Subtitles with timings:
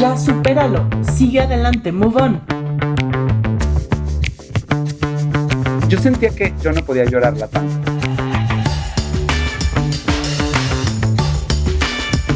[0.00, 2.40] Ya supéralo, sigue adelante, move on.
[5.88, 7.92] Yo sentía que yo no podía llorarla tanto.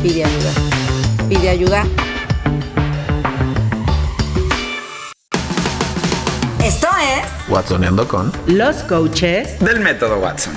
[0.02, 0.50] Pide ayuda.
[1.26, 1.84] Pide ayuda.
[6.62, 10.52] Esto es Watsoneando con Los coaches Del método Watson.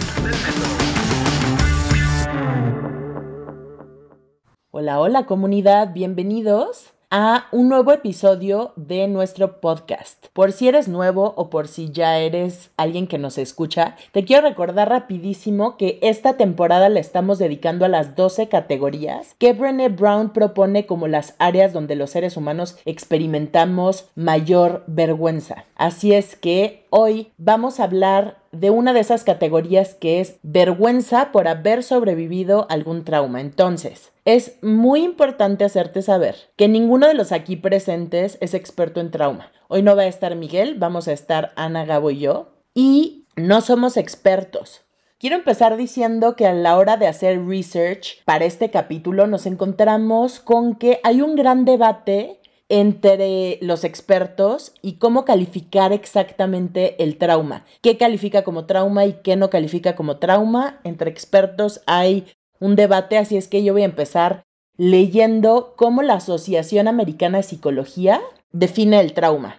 [4.72, 10.28] Hola, hola comunidad, bienvenidos a un nuevo episodio de nuestro podcast.
[10.34, 14.46] Por si eres nuevo o por si ya eres alguien que nos escucha, te quiero
[14.46, 20.32] recordar rapidísimo que esta temporada la estamos dedicando a las 12 categorías que Brené Brown
[20.32, 25.64] propone como las áreas donde los seres humanos experimentamos mayor vergüenza.
[25.76, 31.32] Así es que hoy vamos a hablar de una de esas categorías que es vergüenza
[31.32, 33.40] por haber sobrevivido algún trauma.
[33.40, 39.10] Entonces, es muy importante hacerte saber que ninguno de los aquí presentes es experto en
[39.10, 39.54] trauma.
[39.70, 42.52] Hoy no va a estar Miguel, vamos a estar Ana, Gabo y yo.
[42.74, 44.82] Y no somos expertos.
[45.18, 50.42] Quiero empezar diciendo que a la hora de hacer research para este capítulo nos encontramos
[50.42, 57.66] con que hay un gran debate entre los expertos y cómo calificar exactamente el trauma.
[57.82, 60.82] ¿Qué califica como trauma y qué no califica como trauma?
[60.84, 62.26] Entre expertos hay
[62.60, 64.44] un debate, así es que yo voy a empezar
[64.78, 69.58] leyendo cómo la Asociación Americana de Psicología define el trauma.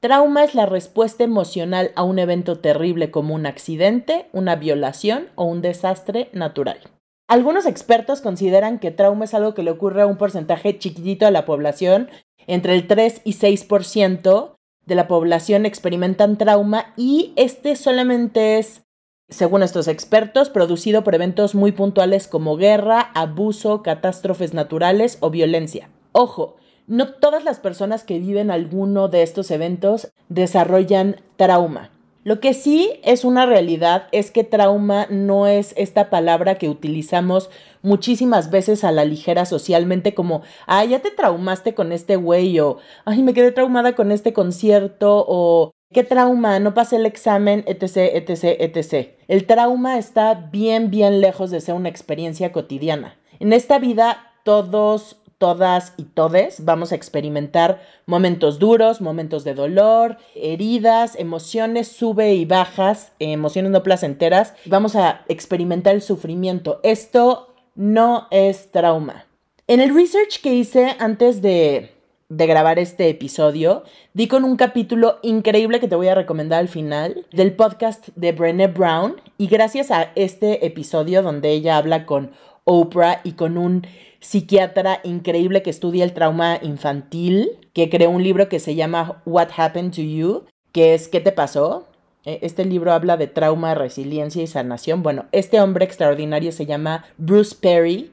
[0.00, 5.44] Trauma es la respuesta emocional a un evento terrible como un accidente, una violación o
[5.44, 6.78] un desastre natural.
[7.26, 11.30] Algunos expertos consideran que trauma es algo que le ocurre a un porcentaje chiquitito de
[11.30, 12.10] la población,
[12.46, 18.83] entre el 3 y 6% de la población experimentan trauma y este solamente es
[19.28, 25.90] según estos expertos, producido por eventos muy puntuales como guerra, abuso, catástrofes naturales o violencia.
[26.12, 31.90] Ojo, no todas las personas que viven alguno de estos eventos desarrollan trauma.
[32.24, 37.50] Lo que sí es una realidad es que trauma no es esta palabra que utilizamos
[37.82, 42.78] muchísimas veces a la ligera socialmente como, ay, ya te traumaste con este güey o,
[43.04, 47.96] ay, me quedé traumada con este concierto o, qué trauma, no pasé el examen, etc.,
[48.12, 49.08] etc., etc.
[49.28, 53.16] El trauma está bien, bien lejos de ser una experiencia cotidiana.
[53.40, 60.16] En esta vida todos todas y todes vamos a experimentar momentos duros, momentos de dolor,
[60.34, 64.54] heridas, emociones sube y bajas, emociones no placenteras.
[64.66, 66.80] Vamos a experimentar el sufrimiento.
[66.82, 69.26] Esto no es trauma.
[69.66, 71.90] En el research que hice antes de,
[72.28, 76.68] de grabar este episodio, di con un capítulo increíble que te voy a recomendar al
[76.68, 82.30] final del podcast de Brené Brown y gracias a este episodio donde ella habla con
[82.64, 83.86] Oprah y con un
[84.20, 89.48] psiquiatra increíble que estudia el trauma infantil, que creó un libro que se llama What
[89.56, 91.86] Happened to You, que es ¿Qué te pasó?
[92.24, 95.02] E, este libro habla de trauma, resiliencia y sanación.
[95.02, 98.10] Bueno, este hombre extraordinario se llama Bruce Perry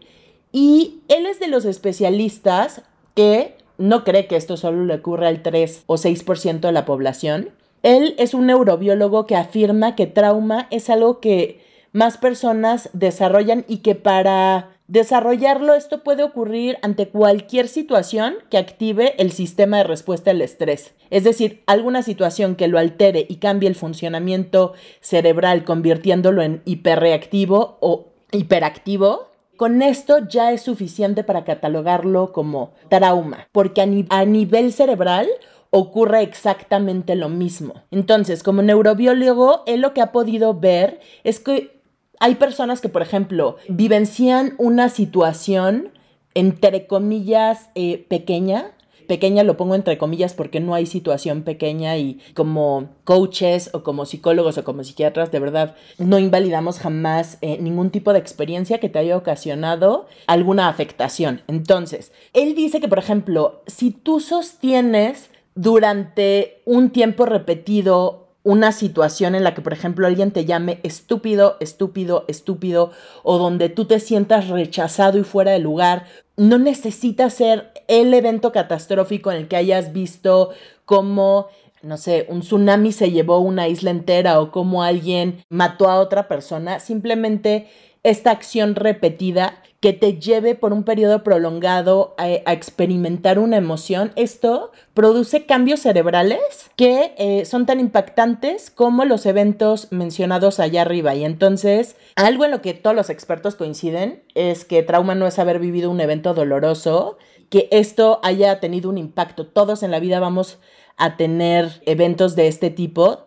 [0.52, 2.84] y él es de los especialistas
[3.16, 7.50] que no cree que esto solo le ocurre al 3 o 6% de la población.
[7.84, 11.60] Él es un neurobiólogo que afirma que trauma es algo que
[11.92, 19.16] más personas desarrollan y que para desarrollarlo esto puede ocurrir ante cualquier situación que active
[19.18, 20.94] el sistema de respuesta al estrés.
[21.10, 27.78] Es decir, alguna situación que lo altere y cambie el funcionamiento cerebral convirtiéndolo en hiperreactivo
[27.80, 29.31] o hiperactivo.
[29.62, 35.28] Con esto ya es suficiente para catalogarlo como trauma, porque a, nivel cerebral
[35.70, 37.76] ocurre exactamente lo mismo.
[37.92, 41.80] Entonces, como neurobiólogo, él lo que ha podido ver es que
[42.20, 45.92] hay personas que, por ejemplo, vivencian una situación,
[46.34, 48.72] entre comillas, eh, pequeña.
[49.12, 54.06] Pequeña lo pongo entre comillas porque no hay situación pequeña y como coaches o como
[54.06, 58.88] psicólogos o como psiquiatras, de verdad, no invalidamos jamás eh, ningún tipo de experiencia que
[58.88, 61.42] te haya ocasionado alguna afectación.
[61.50, 69.36] Entonces, él dice que, por ejemplo, si tú sostienes durante un tiempo repetido una situación
[69.36, 72.92] en la que, por ejemplo, alguien te llame estúpido, estúpido, estúpido,
[73.24, 76.06] o donde tú te sientas rechazado y fuera de lugar,
[76.38, 80.50] no necesita ser el evento catastrófico en el que hayas visto
[80.86, 81.48] cómo,
[81.84, 86.28] no sé, un tsunami se llevó una isla entera o cómo alguien mató a otra
[86.28, 86.80] persona.
[86.80, 87.68] Simplemente
[88.04, 94.72] esta acción repetida que te lleve por un periodo prolongado a, experimentar una emoción, esto
[94.94, 96.40] produce cambios cerebrales
[96.76, 101.16] que eh, son tan impactantes como los eventos mencionados allá arriba.
[101.16, 105.40] Y entonces, algo en lo que todos los expertos coinciden es que trauma no es
[105.40, 107.18] haber vivido un evento doloroso,
[107.50, 109.48] que esto haya tenido un impacto.
[109.48, 110.60] Todos en la vida vamos
[110.96, 113.26] a tener eventos de este tipo.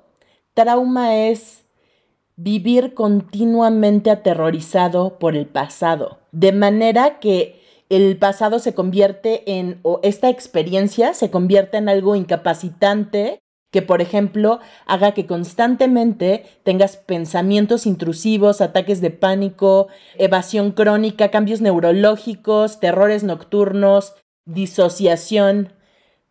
[0.54, 1.63] Trauma es
[2.36, 10.00] vivir continuamente aterrorizado por el pasado, de manera que el pasado se convierte en, o
[10.02, 13.40] esta experiencia se convierte en algo incapacitante
[13.70, 21.60] que, por ejemplo, haga que constantemente tengas pensamientos intrusivos, ataques de pánico, evasión crónica, cambios
[21.60, 24.14] neurológicos, terrores nocturnos,
[24.44, 25.72] disociación,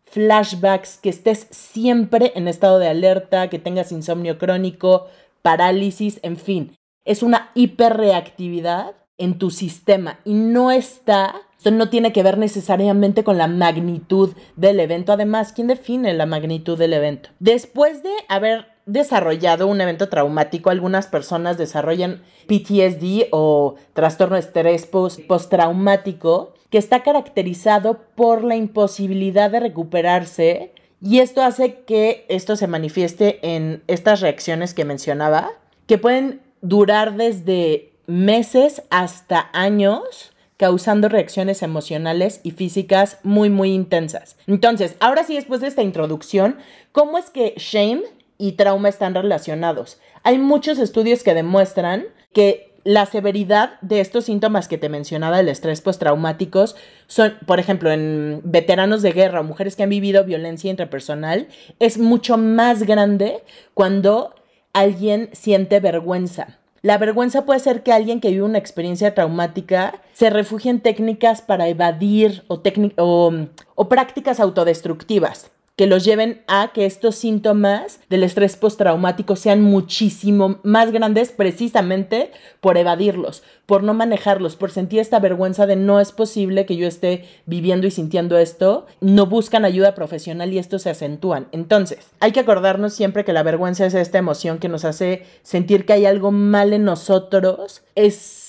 [0.06, 5.08] flashbacks, que estés siempre en estado de alerta, que tengas insomnio crónico,
[5.44, 6.74] parálisis, en fin,
[7.04, 13.24] es una hiperreactividad en tu sistema y no está, esto no tiene que ver necesariamente
[13.24, 15.12] con la magnitud del evento.
[15.12, 17.28] Además, ¿quién define la magnitud del evento?
[17.40, 24.86] Después de haber desarrollado un evento traumático, algunas personas desarrollan PTSD o trastorno de estrés
[24.86, 30.73] postraumático, que está caracterizado por la imposibilidad de recuperarse
[31.04, 35.50] y esto hace que esto se manifieste en estas reacciones que mencionaba,
[35.86, 44.36] que pueden durar desde meses hasta años causando reacciones emocionales y físicas muy, muy intensas.
[44.46, 46.56] Entonces, ahora sí, después de esta introducción,
[46.92, 48.02] ¿cómo es que shame
[48.38, 50.00] y trauma están relacionados?
[50.22, 55.48] Hay muchos estudios que demuestran que la severidad de estos síntomas que te mencionaba del
[55.48, 56.76] estrés postraumáticos
[57.06, 61.48] son, por ejemplo, en veteranos de guerra o mujeres que han vivido violencia intrapersonal,
[61.80, 63.42] es mucho más grande
[63.72, 64.34] cuando
[64.74, 66.58] alguien siente vergüenza.
[66.82, 71.40] La vergüenza puede ser que alguien que vive una experiencia traumática se refugie en técnicas
[71.40, 72.62] para evadir o,
[72.98, 73.32] o,
[73.74, 80.60] o prácticas autodestructivas que los lleven a que estos síntomas del estrés postraumático sean muchísimo
[80.62, 82.30] más grandes precisamente
[82.60, 86.86] por evadirlos, por no manejarlos, por sentir esta vergüenza de no es posible que yo
[86.86, 91.48] esté viviendo y sintiendo esto, no buscan ayuda profesional y esto se acentúan.
[91.50, 95.86] Entonces, hay que acordarnos siempre que la vergüenza es esta emoción que nos hace sentir
[95.86, 98.43] que hay algo mal en nosotros, es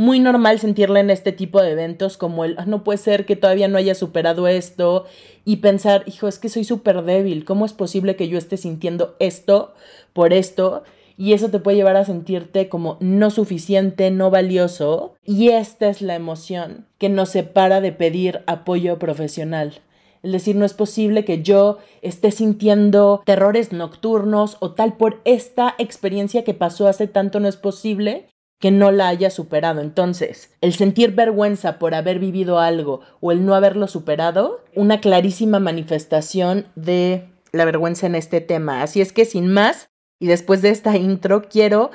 [0.00, 3.36] muy normal sentirla en este tipo de eventos como el, ah, no puede ser que
[3.36, 5.04] todavía no haya superado esto
[5.44, 9.14] y pensar, hijo, es que soy súper débil, ¿cómo es posible que yo esté sintiendo
[9.18, 9.74] esto
[10.14, 10.84] por esto?
[11.18, 15.16] Y eso te puede llevar a sentirte como no suficiente, no valioso.
[15.22, 19.82] Y esta es la emoción que nos separa de pedir apoyo profesional.
[20.22, 25.74] Es decir, no es posible que yo esté sintiendo terrores nocturnos o tal por esta
[25.76, 28.30] experiencia que pasó hace tanto, no es posible
[28.60, 29.80] que no la haya superado.
[29.80, 35.58] Entonces, el sentir vergüenza por haber vivido algo o el no haberlo superado, una clarísima
[35.58, 38.82] manifestación de la vergüenza en este tema.
[38.82, 39.88] Así es que sin más,
[40.20, 41.90] y después de esta intro, quiero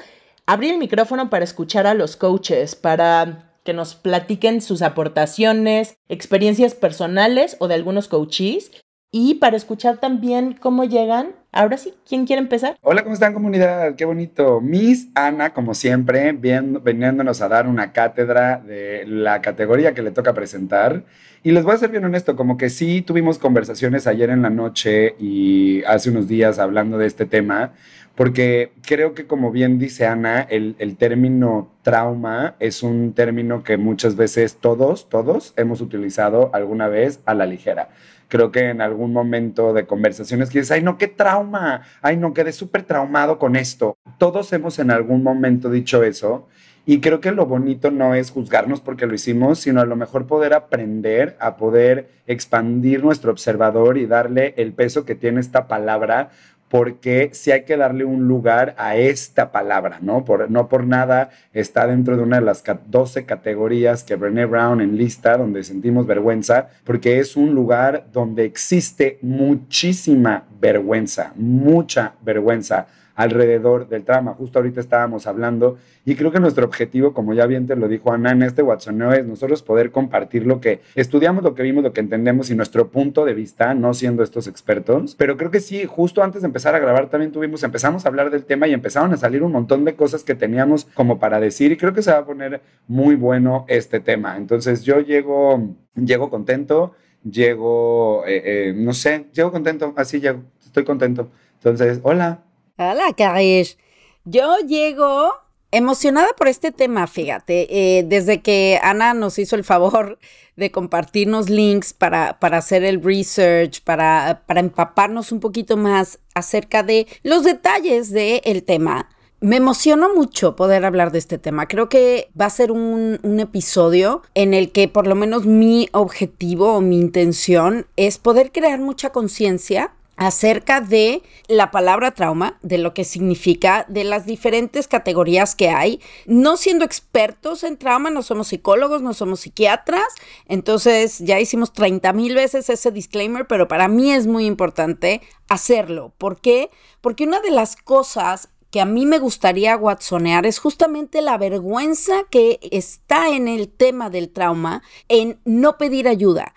[0.47, 6.75] abrir el micrófono para escuchar a los coaches, para que nos platiquen sus aportaciones, experiencias
[6.75, 8.71] personales o de algunos coaches
[9.17, 11.29] y para escuchar también cómo llegan.
[11.53, 12.75] Ahora sí, ¿quién quiere empezar?
[12.81, 13.95] Hola, ¿cómo están comunidad?
[13.95, 14.59] Qué bonito.
[14.59, 20.33] Miss Ana, como siempre, veniéndonos a dar una cátedra de la categoría que le toca
[20.33, 21.05] presentar.
[21.43, 24.49] Y les voy a ser bien honesto, como que sí tuvimos conversaciones ayer en la
[24.49, 27.71] noche y hace unos días hablando de este tema,
[28.15, 33.77] porque creo que como bien dice Ana, el, el término trauma es un término que
[33.77, 37.87] muchas veces todos, todos hemos utilizado alguna vez a la ligera
[38.27, 42.33] creo que en algún momento de conversaciones que dices, ay, no, qué trauma, ay, no,
[42.33, 43.97] quedé súper traumado con esto.
[44.17, 46.47] Todos hemos en algún momento dicho eso.
[46.87, 50.27] Y creo que lo bonito no es juzgarnos porque lo hicimos, sino a lo mejor
[50.27, 56.29] poder aprender a poder expandir nuestro observador y darle el peso que tiene esta palabra
[56.69, 60.25] porque sí hay que darle un lugar a esta palabra, ¿no?
[60.25, 64.81] Por, no por nada está dentro de una de las 12 categorías que Brené Brown
[64.81, 73.87] enlista, donde sentimos vergüenza, porque es un lugar donde existe muchísima vergüenza, mucha vergüenza alrededor
[73.87, 74.33] del trama.
[74.33, 78.11] Justo ahorita estábamos hablando y creo que nuestro objetivo, como ya bien te lo dijo
[78.11, 81.93] Ana en este Watsoneo, es nosotros poder compartir lo que estudiamos, lo que vimos, lo
[81.93, 85.15] que entendemos y nuestro punto de vista, no siendo estos expertos.
[85.17, 88.29] Pero creo que sí, justo antes de empezar a grabar también tuvimos, empezamos a hablar
[88.29, 91.71] del tema y empezaron a salir un montón de cosas que teníamos como para decir
[91.71, 94.37] y creo que se va a poner muy bueno este tema.
[94.37, 96.93] Entonces yo llego, llego contento,
[97.29, 101.29] llego, eh, eh, no sé, llego contento, así llego, estoy contento.
[101.55, 102.43] Entonces, hola,
[102.77, 103.77] Hola, Carish.
[104.25, 105.31] Yo llego
[105.75, 107.67] Emocionada por este tema, fíjate,
[107.97, 110.19] eh, desde que Ana nos hizo el favor
[110.55, 116.81] de compartirnos links para, para hacer el research, para, para, empaparnos un poquito más acerca
[116.81, 119.09] de los detalles del tema.
[119.41, 121.67] Me emocionó mucho poder hablar de este tema.
[121.67, 125.89] Creo que va a ser un, un, episodio en el que por lo menos mi
[125.91, 132.77] objetivo o mi intención es poder crear mucha conciencia acerca de la palabra trauma, de
[132.77, 136.01] lo que significa, de las diferentes categorías que hay.
[136.25, 140.07] No siendo expertos en trauma, no somos psicólogos, no somos psiquiatras,
[140.47, 146.13] entonces ya hicimos 30 mil veces ese disclaimer, pero para mí es muy importante hacerlo.
[146.17, 146.69] ¿Por qué?
[147.01, 152.23] Porque una de las cosas que a mí me gustaría watsonear es justamente la vergüenza
[152.29, 156.53] que está en el tema del trauma, en no pedir ayuda,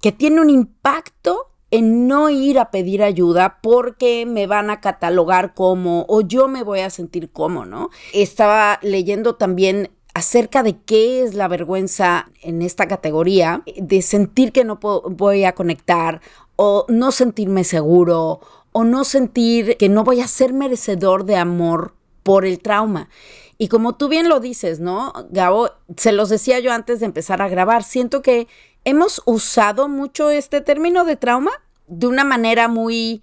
[0.00, 5.54] que tiene un impacto en no ir a pedir ayuda porque me van a catalogar
[5.54, 7.90] como o yo me voy a sentir como, ¿no?
[8.12, 14.64] Estaba leyendo también acerca de qué es la vergüenza en esta categoría, de sentir que
[14.64, 16.20] no voy a conectar
[16.56, 18.40] o no sentirme seguro
[18.72, 23.08] o no sentir que no voy a ser merecedor de amor por el trauma.
[23.58, 25.70] Y como tú bien lo dices, ¿no, Gabo?
[25.96, 28.48] Se los decía yo antes de empezar a grabar, siento que
[28.84, 31.50] hemos usado mucho este término de trauma
[31.86, 33.22] de una manera muy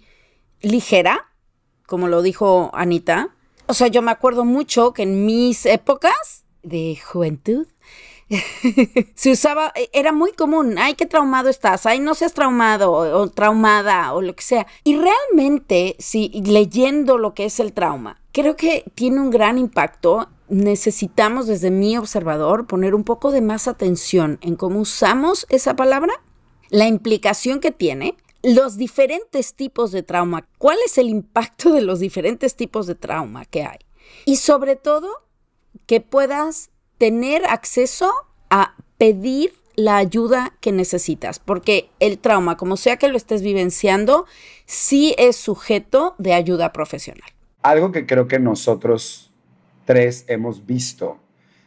[0.60, 1.26] ligera,
[1.86, 3.30] como lo dijo Anita.
[3.66, 7.66] O sea, yo me acuerdo mucho que en mis épocas de juventud
[9.14, 13.30] se usaba, era muy común, ay, qué traumado estás, ay, no seas traumado o, o,
[13.30, 14.66] traumada o lo que sea.
[14.84, 20.28] Y realmente, si leyendo lo que es el trauma, creo que tiene un gran impacto
[20.48, 26.22] necesitamos desde mi observador poner un poco de más atención en cómo usamos esa palabra,
[26.70, 32.00] la implicación que tiene, los diferentes tipos de trauma, cuál es el impacto de los
[32.00, 33.78] diferentes tipos de trauma que hay.
[34.24, 35.08] Y sobre todo,
[35.86, 38.12] que puedas tener acceso
[38.50, 44.26] a pedir la ayuda que necesitas, porque el trauma, como sea que lo estés vivenciando,
[44.66, 47.30] sí es sujeto de ayuda profesional.
[47.62, 49.27] Algo que creo que nosotros
[49.88, 51.16] tres hemos visto.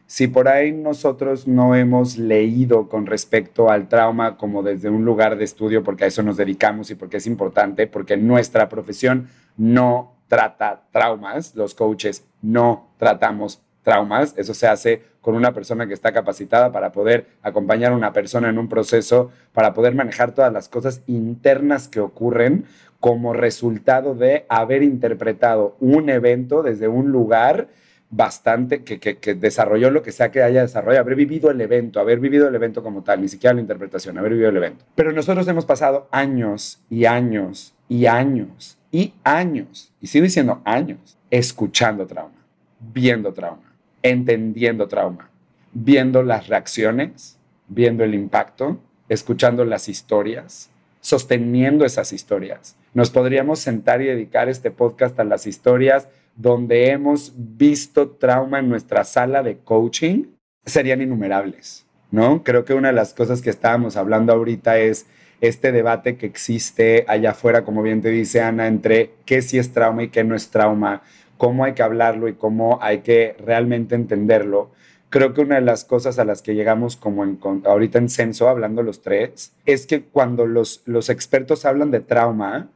[0.05, 5.39] Si por ahí nosotros no hemos leído con respecto al trauma como desde un lugar
[5.39, 10.13] de estudio, porque a eso nos dedicamos y porque es importante, porque nuestra profesión no
[10.27, 16.11] trata traumas, los coaches no tratamos traumas, eso se hace con una persona que está
[16.11, 20.69] capacitada para poder acompañar a una persona en un proceso, para poder manejar todas las
[20.69, 22.65] cosas internas que ocurren
[22.99, 27.67] como resultado de haber interpretado un evento desde un lugar
[28.11, 32.19] bastante, que, que, desarrolló lo que sea que haya desarrollado, haber vivido el evento, haber
[32.19, 34.85] vivido el evento como tal, ni siquiera la interpretación, haber vivido el evento.
[34.95, 41.17] Pero nosotros hemos pasado años y años y años y años, y sigo diciendo años,
[41.29, 42.45] escuchando trauma,
[42.93, 45.29] viendo trauma, entendiendo trauma,
[45.71, 47.37] viendo las reacciones,
[47.69, 52.75] viendo el impacto, escuchando las historias, sosteniendo esas historias.
[52.93, 58.69] Nos podríamos sentar y dedicar este podcast a las historias donde hemos visto trauma en
[58.69, 60.25] nuestra sala de coaching
[60.65, 62.43] serían innumerables, ¿no?
[62.43, 65.07] Creo que una de las cosas que estábamos hablando ahorita es
[65.41, 69.73] este debate que existe allá afuera, como bien te dice Ana, entre qué sí es
[69.73, 71.01] trauma y qué no es trauma,
[71.37, 74.71] cómo hay que hablarlo y cómo hay que realmente entenderlo.
[75.09, 78.47] Creo que una de las cosas a las que llegamos como en, ahorita en censo,
[78.47, 82.69] hablando los tres, es que cuando los, los expertos hablan de trauma,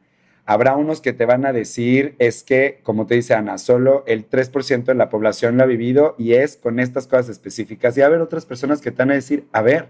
[0.48, 4.30] Habrá unos que te van a decir es que, como te dice Ana, solo el
[4.30, 7.98] 3% de la población lo ha vivido y es con estas cosas específicas.
[7.98, 9.88] Y haber otras personas que te van a decir, a ver,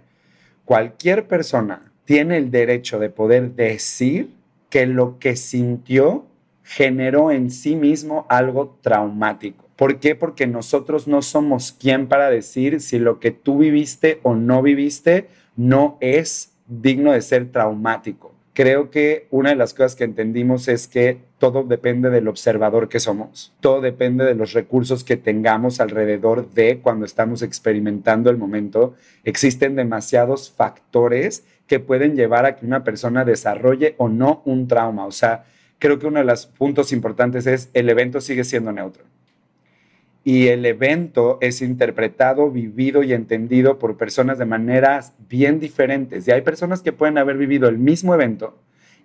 [0.65, 4.31] cualquier persona tiene el derecho de poder decir
[4.71, 6.25] que lo que sintió
[6.63, 9.67] generó en sí mismo algo traumático.
[9.77, 10.15] ¿Por qué?
[10.15, 15.29] Porque nosotros no somos quien para decir si lo que tú viviste o no viviste
[15.55, 20.89] no es digno de ser traumático creo que una de las cosas que entendimos es
[20.89, 26.51] que todo depende del observador que somos, todo depende de los recursos que tengamos alrededor
[26.53, 28.95] de cuando estamos experimentando el momento.
[29.25, 35.05] Existen demasiados factores que pueden llevar a que una persona desarrolle o no un trauma.
[35.05, 35.45] O sea,
[35.79, 39.05] creo que uno de los puntos importantes es el evento sigue siendo neutro
[40.27, 46.27] y el evento es interpretado, vivido y entendido por personas de maneras bien diferentes.
[46.27, 48.59] Y hay personas que pueden haber vivido el mismo evento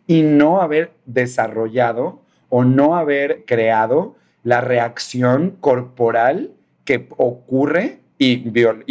[0.08, 6.54] y no haber desarrollado o no haber creado la reacción corporal
[6.86, 8.38] que ocurre y,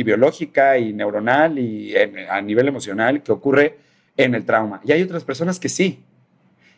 [0.04, 3.78] biológica y neuronal y a nivel emocional que ocurre
[4.16, 4.80] en el trauma.
[4.84, 6.04] Y hay otras personas que sí.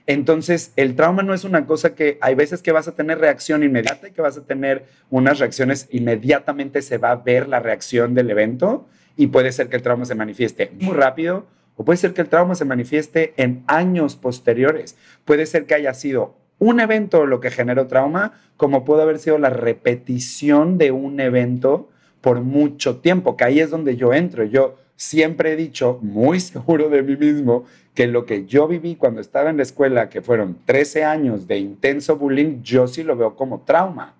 [0.06, 3.62] Entonces, el trauma no es una cosa que hay veces que vas a tener reacción
[3.62, 8.14] inmediata y que vas a tener unas reacciones, inmediatamente se va a ver la reacción
[8.14, 12.12] del evento y puede ser que el trauma se manifieste muy rápido o puede ser
[12.12, 14.96] que el trauma se manifieste en años posteriores.
[15.24, 19.38] Puede ser que haya sido un evento lo que generó trauma, como puede haber sido
[19.38, 21.90] la repetición de un evento
[22.20, 24.44] por mucho tiempo, que ahí es donde yo entro.
[24.44, 29.20] Yo siempre he dicho, muy seguro de mí mismo, que lo que yo viví cuando
[29.20, 33.34] estaba en la escuela, que fueron 13 años de intenso bullying, yo sí lo veo
[33.34, 34.14] como trauma.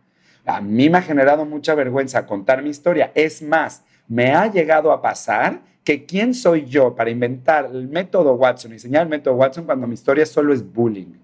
[0.44, 3.12] A mí me ha generado mucha vergüenza contar mi historia.
[3.14, 8.34] Es más, me ha llegado a pasar que quién soy yo para inventar el método
[8.34, 11.14] Watson, enseñar el método Watson cuando mi historia solo es bullying.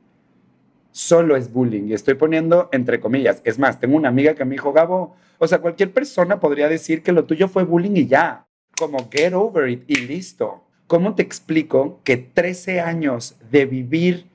[0.92, 1.88] Solo es bullying.
[1.88, 3.42] Y estoy poniendo entre comillas.
[3.44, 7.02] Es más, tengo una amiga que me dijo, Gabo, o sea, cualquier persona podría decir
[7.02, 8.47] que lo tuyo fue bullying y ya.
[8.78, 10.64] Como get over it y listo.
[10.86, 14.26] ¿Cómo te explico que 13 años de vivir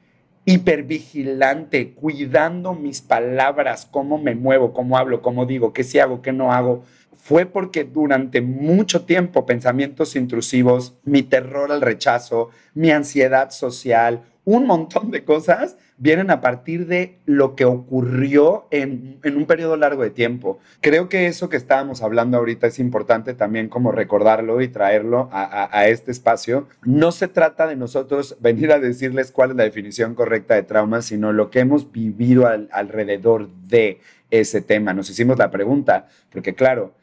[0.45, 6.33] hipervigilante, cuidando mis palabras, cómo me muevo, cómo hablo, cómo digo, qué sí hago, qué
[6.33, 6.83] no hago,
[7.15, 14.67] fue porque durante mucho tiempo pensamientos intrusivos, mi terror al rechazo, mi ansiedad social, un
[14.67, 20.09] montón de cosas vienen a partir de lo que ocurrió en, un periodo largo de
[20.09, 20.59] tiempo.
[20.81, 25.87] Creo que eso que estábamos hablando ahorita es importante también como recordarlo y traerlo a,
[25.87, 26.67] este espacio.
[26.83, 31.01] No se trata de nosotros venir a decirles cuál es la definición correcta de trauma,
[31.01, 33.99] sino lo que hemos vivido alrededor de
[34.31, 34.93] ese tema.
[34.93, 36.93] Nos hicimos la pregunta, porque claro,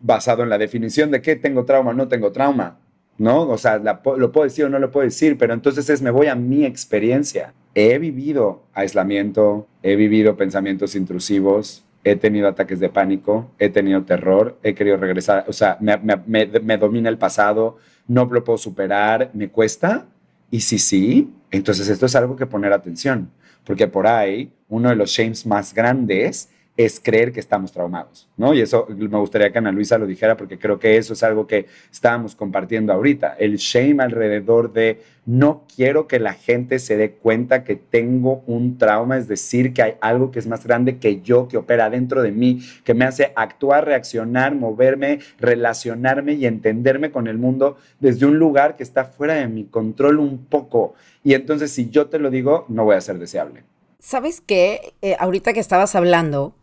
[0.00, 2.78] basado en la definición de qué tengo trauma no tengo trauma,
[3.18, 3.48] ¿no?
[3.48, 6.26] O sea, lo puedo decir o no lo puedo decir, pero entonces es me voy
[6.26, 7.54] a mi experiencia.
[7.74, 14.58] He vivido aislamiento, he vivido pensamientos intrusivos, he tenido ataques de pánico, he tenido terror,
[14.62, 19.48] he querido regresar, o sea, me, me domina el pasado, no lo puedo superar, me
[19.48, 20.06] cuesta.
[20.50, 23.30] Y si sí, entonces esto es algo que poner atención,
[23.64, 28.54] porque por ahí uno de los shames más grandes es creer que estamos traumados, ¿no?
[28.54, 31.46] Y eso me gustaría que Ana Luisa lo dijera porque creo que eso es algo
[31.46, 37.12] que estábamos compartiendo ahorita, el shame alrededor de no quiero que la gente se dé
[37.12, 41.20] cuenta que tengo un trauma, es decir, que hay algo que es más grande que
[41.20, 47.10] yo, que opera dentro de mí, que me hace actuar, reaccionar, moverme, relacionarme y entenderme
[47.10, 50.94] con el mundo desde un lugar que está fuera de mi control un poco.
[51.22, 53.62] Y entonces si yo te lo digo, no voy a ser deseable.
[54.00, 54.94] ¿Sabes qué?
[55.00, 56.56] Eh, ahorita que estabas hablando,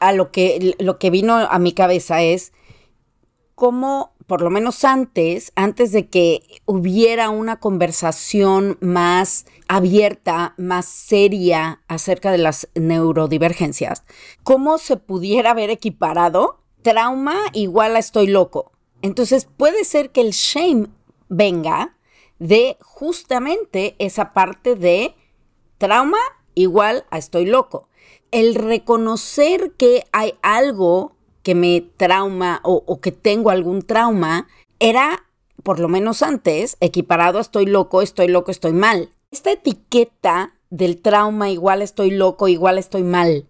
[0.00, 2.52] a lo que, lo que vino a mi cabeza es
[3.54, 11.82] cómo, por lo menos antes, antes de que hubiera una conversación más abierta, más seria
[11.88, 14.04] acerca de las neurodivergencias,
[14.44, 18.70] cómo se pudiera haber equiparado trauma igual a estoy loco.
[19.02, 20.86] Entonces puede ser que el shame
[21.28, 21.96] venga
[22.38, 25.16] de justamente esa parte de
[25.78, 26.18] trauma
[26.54, 27.87] igual a estoy loco
[28.30, 31.12] el reconocer que hay algo
[31.42, 34.46] que me trauma o, que tengo algún trauma
[34.80, 35.24] era,
[35.62, 39.10] por lo menos antes, equiparado a estoy loco, estoy loco, estoy mal.
[39.30, 43.46] Esta etiqueta del trauma igual estoy loco, igual estoy mal,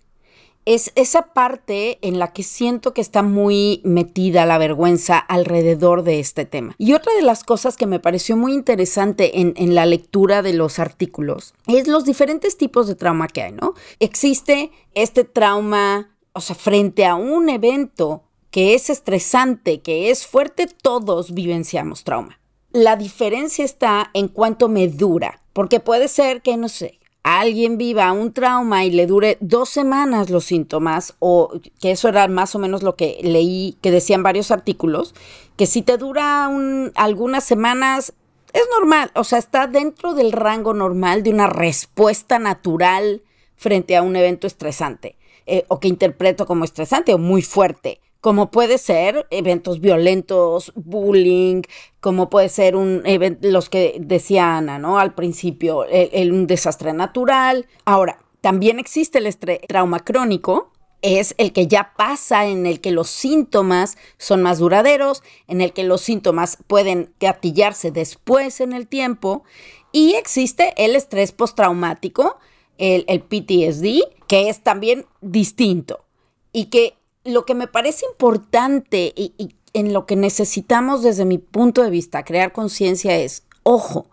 [0.68, 6.20] es esa parte en la que siento que está muy metida la vergüenza alrededor de
[6.20, 6.74] este tema.
[6.76, 10.52] Y otra de las cosas que me pareció muy interesante en, en, la lectura de
[10.52, 13.72] los artículos es los diferentes tipos de trauma que hay, ¿no?
[13.98, 20.66] Existe este trauma, o sea, frente a un evento que es estresante, que es fuerte,
[20.66, 22.40] todos vivenciamos trauma.
[22.72, 26.97] La diferencia está en cuánto me dura, porque puede ser que, no sé,
[27.36, 32.26] alguien viva un trauma y le dure dos semanas los síntomas, o que eso era
[32.28, 35.14] más o menos lo que leí, que decían varios artículos,
[35.56, 36.48] que si te dura
[36.94, 38.14] algunas semanas,
[38.52, 43.22] es normal, o sea, está dentro del rango normal de una respuesta natural
[43.56, 48.50] frente a un evento estresante, eh, o que interpreto como estresante o muy fuerte como
[48.50, 51.62] puede ser eventos violentos, bullying,
[52.00, 54.98] como puede ser los que decía Ana, ¿no?
[54.98, 57.66] Al principio, el, un desastre natural.
[57.84, 59.36] Ahora, también existe el
[59.68, 65.22] trauma crónico, es el que ya pasa, en el que los síntomas son más duraderos,
[65.46, 69.44] en el que los síntomas pueden gatillarse después en el tiempo.
[69.92, 72.38] Y existe el estrés postraumático,
[72.78, 76.04] el PTSD, que es también distinto
[76.52, 76.97] y que
[77.28, 82.24] lo que me parece importante y, en lo que necesitamos desde mi punto de vista
[82.24, 84.08] crear conciencia es, ojo,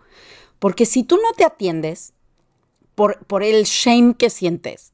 [0.59, 2.13] porque si tú no te atiendes
[2.93, 4.93] por, por el shame que sientes,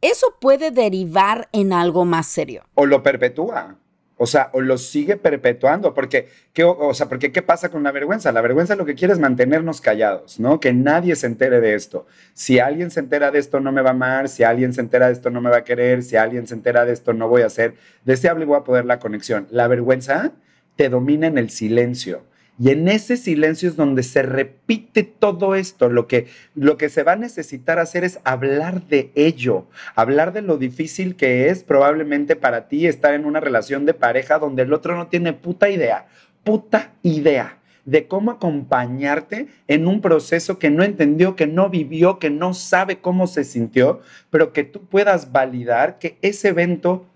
[0.00, 2.64] eso puede derivar en algo más serio.
[2.74, 3.76] O lo perpetúa.
[4.22, 7.90] O sea, o lo sigue perpetuando, porque ¿qué, o sea, porque ¿qué pasa con la
[7.90, 8.30] vergüenza?
[8.32, 10.60] La vergüenza lo que quiere es mantenernos callados, ¿no?
[10.60, 12.06] Que nadie se entere de esto.
[12.34, 15.06] Si alguien se entera de esto, no me va a amar, si alguien se entera
[15.06, 17.40] de esto, no me va a querer, si alguien se entera de esto, no voy
[17.40, 19.46] a ser deseable y voy a poder la conexión.
[19.50, 20.32] La vergüenza
[20.76, 22.22] te domina en el silencio.
[22.62, 25.88] Y en ese silencio es donde se repite todo esto.
[25.88, 30.42] Lo que, lo que se va a necesitar hacer es hablar de ello, hablar de
[30.42, 34.74] lo difícil que es probablemente para ti estar en una relación de pareja donde el
[34.74, 36.08] otro no tiene puta idea,
[36.44, 42.28] puta idea de cómo acompañarte en un proceso que no entendió, que no vivió, que
[42.28, 47.06] no sabe cómo se sintió, pero que tú puedas validar que ese evento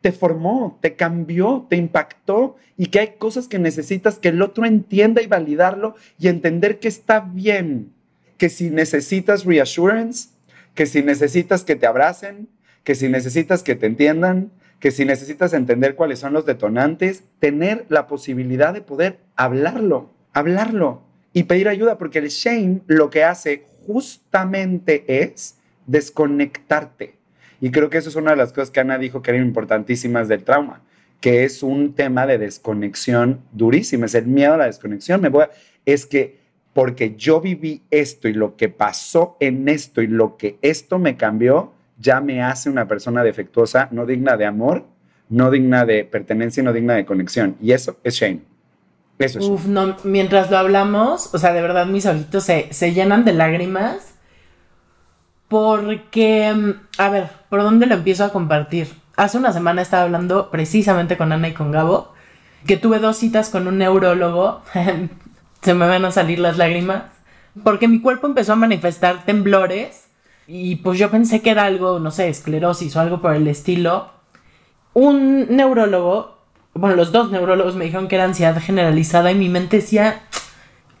[0.00, 4.64] te formó, te cambió, te impactó y que hay cosas que necesitas que el otro
[4.64, 7.92] entienda y validarlo y entender que está bien,
[8.36, 10.30] que si necesitas reassurance,
[10.74, 12.48] que si necesitas que te abracen,
[12.84, 17.84] que si necesitas que te entiendan, que si necesitas entender cuáles son los detonantes, tener
[17.88, 23.66] la posibilidad de poder hablarlo, hablarlo y pedir ayuda, porque el shame lo que hace
[23.86, 25.56] justamente es
[25.86, 27.17] desconectarte
[27.60, 30.28] y creo que eso es una de las cosas que Ana dijo que eran importantísimas
[30.28, 30.80] del trauma,
[31.20, 35.20] que es un tema de desconexión durísima, es el miedo a la desconexión.
[35.20, 35.46] Me voy
[35.84, 36.38] es que
[36.72, 41.16] porque yo viví esto y lo que pasó en esto y lo que esto me
[41.16, 44.84] cambió, ya me hace una persona defectuosa, no digna de amor,
[45.28, 47.56] no digna de pertenencia y no digna de conexión.
[47.60, 48.42] Y eso es shame.
[49.18, 52.92] Eso es Uf, no, mientras lo hablamos, o sea, de verdad mis ojitos se, se
[52.92, 54.14] llenan de lágrimas
[55.48, 58.88] porque, mm, a ver, ¿por dónde lo empiezo a compartir?
[59.16, 62.12] Hace una semana estaba hablando precisamente con Ana y con Gabo,
[62.66, 64.62] que tuve dos citas con un neurólogo,
[65.62, 67.04] se me van a salir las lágrimas,
[67.64, 70.08] porque mi cuerpo empezó a manifestar temblores
[70.46, 74.10] y pues yo pensé que era algo, no sé, esclerosis o algo por el estilo.
[74.94, 76.38] Un neurólogo,
[76.74, 80.22] bueno, los dos neurólogos me dijeron que era ansiedad generalizada y mi mente decía,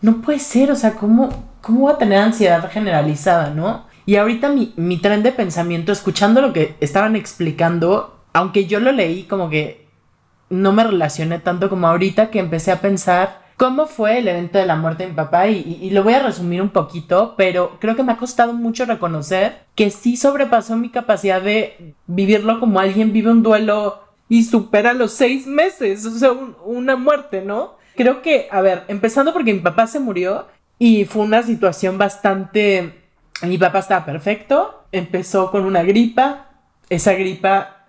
[0.00, 3.87] no puede ser, o sea, ¿cómo, cómo voy a tener ansiedad generalizada, no?
[4.08, 8.90] Y ahorita mi, mi tren de pensamiento, escuchando lo que estaban explicando, aunque yo lo
[8.90, 9.86] leí como que
[10.48, 14.64] no me relacioné tanto como ahorita que empecé a pensar cómo fue el evento de
[14.64, 18.02] la muerte de mi papá y, lo voy a resumir un poquito, pero creo que
[18.02, 23.30] me ha costado mucho reconocer que sí sobrepasó mi capacidad de vivirlo como alguien vive
[23.30, 26.32] un duelo y supera los seis meses, o sea,
[26.64, 27.74] una muerte, ¿no?
[27.94, 30.46] Creo que, a ver, empezando porque mi papá se murió
[30.78, 33.06] y fue una situación bastante
[33.42, 36.46] mi papá estaba perfecto, empezó con una gripa,
[36.90, 37.84] esa gripa,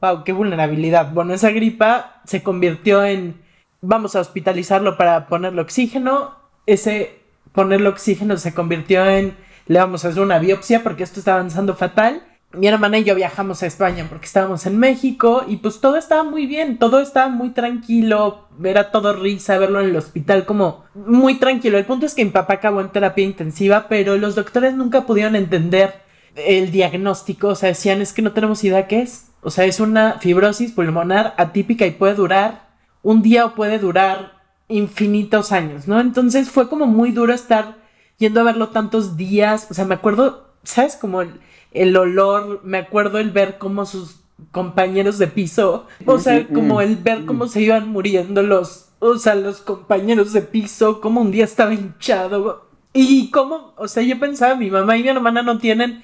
[0.00, 1.12] wow, qué vulnerabilidad.
[1.12, 3.40] Bueno, esa gripa se convirtió en,
[3.80, 6.34] vamos a hospitalizarlo para ponerle oxígeno,
[6.66, 7.20] ese
[7.52, 11.74] ponerle oxígeno se convirtió en, le vamos a hacer una biopsia porque esto está avanzando
[11.74, 12.22] fatal
[12.56, 16.24] mi hermana y yo viajamos a España porque estábamos en México y pues todo estaba
[16.24, 21.38] muy bien, todo estaba muy tranquilo, era todo risa, verlo en el hospital como muy
[21.38, 21.78] tranquilo.
[21.78, 25.36] El punto es que mi papá acabó en terapia intensiva, pero los doctores nunca pudieron
[25.36, 26.02] entender
[26.36, 29.28] el diagnóstico, o sea, decían es que no tenemos idea qué es.
[29.42, 32.68] O sea, es una fibrosis pulmonar atípica y puede durar
[33.02, 34.32] un día o puede durar
[34.68, 36.00] infinitos años, ¿no?
[36.00, 37.76] Entonces fue como muy duro estar
[38.18, 40.96] yendo a verlo tantos días, o sea, me acuerdo, ¿sabes?
[40.96, 41.40] Como el
[41.74, 46.96] el olor, me acuerdo el ver cómo sus compañeros de piso, o sea, como el
[46.96, 51.44] ver cómo se iban muriendo los, o sea, los compañeros de piso, como un día
[51.44, 56.02] estaba hinchado y cómo, o sea, yo pensaba, mi mamá y mi hermana no tienen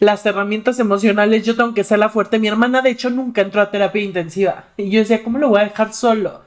[0.00, 3.60] las herramientas emocionales, yo tengo que ser la fuerte, mi hermana de hecho nunca entró
[3.60, 6.42] a terapia intensiva y yo decía, ¿cómo lo voy a dejar solo?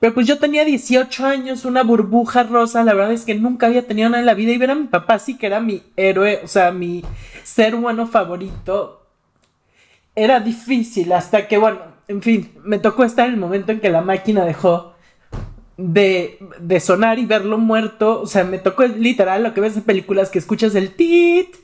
[0.00, 3.86] Pero pues yo tenía 18 años, una burbuja rosa, la verdad es que nunca había
[3.86, 6.40] tenido nada en la vida y ver a mi papá sí que era mi héroe,
[6.44, 7.02] o sea, mi
[7.42, 9.06] ser humano favorito.
[10.14, 13.90] Era difícil hasta que, bueno, en fin, me tocó estar en el momento en que
[13.90, 14.94] la máquina dejó
[15.76, 18.20] de, de sonar y verlo muerto.
[18.20, 21.56] O sea, me tocó literal lo que ves en películas que escuchas el tit.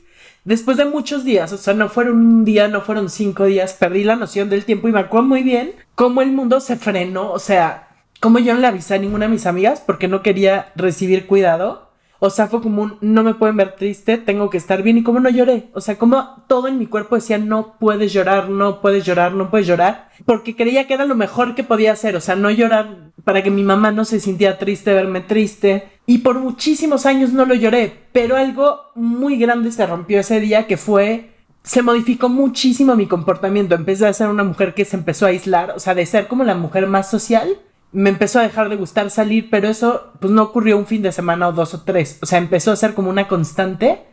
[0.43, 4.03] Después de muchos días, o sea, no fueron un día, no fueron cinco días, perdí
[4.03, 7.37] la noción del tiempo y me acuerdo muy bien cómo el mundo se frenó, o
[7.37, 7.90] sea,
[8.21, 11.89] como yo no le avisé a ninguna de mis amigas porque no quería recibir cuidado.
[12.19, 15.03] O sea, fue como un no me pueden ver triste, tengo que estar bien y
[15.03, 15.69] como no lloré.
[15.73, 19.49] O sea, como todo en mi cuerpo decía no puedes llorar, no puedes llorar, no
[19.49, 20.09] puedes llorar.
[20.23, 22.15] Porque creía que era lo mejor que podía hacer.
[22.15, 25.89] O sea, no llorar para que mi mamá no se sintiera triste, verme triste.
[26.05, 27.91] Y por muchísimos años no lo lloré.
[28.11, 31.31] Pero algo muy grande se rompió ese día que fue
[31.63, 33.73] se modificó muchísimo mi comportamiento.
[33.73, 36.43] Empecé a ser una mujer que se empezó a aislar, o sea, de ser como
[36.43, 37.57] la mujer más social
[37.91, 41.11] me empezó a dejar de gustar salir, pero eso pues no ocurrió un fin de
[41.11, 44.03] semana o dos o tres, o sea, empezó a ser como una constante.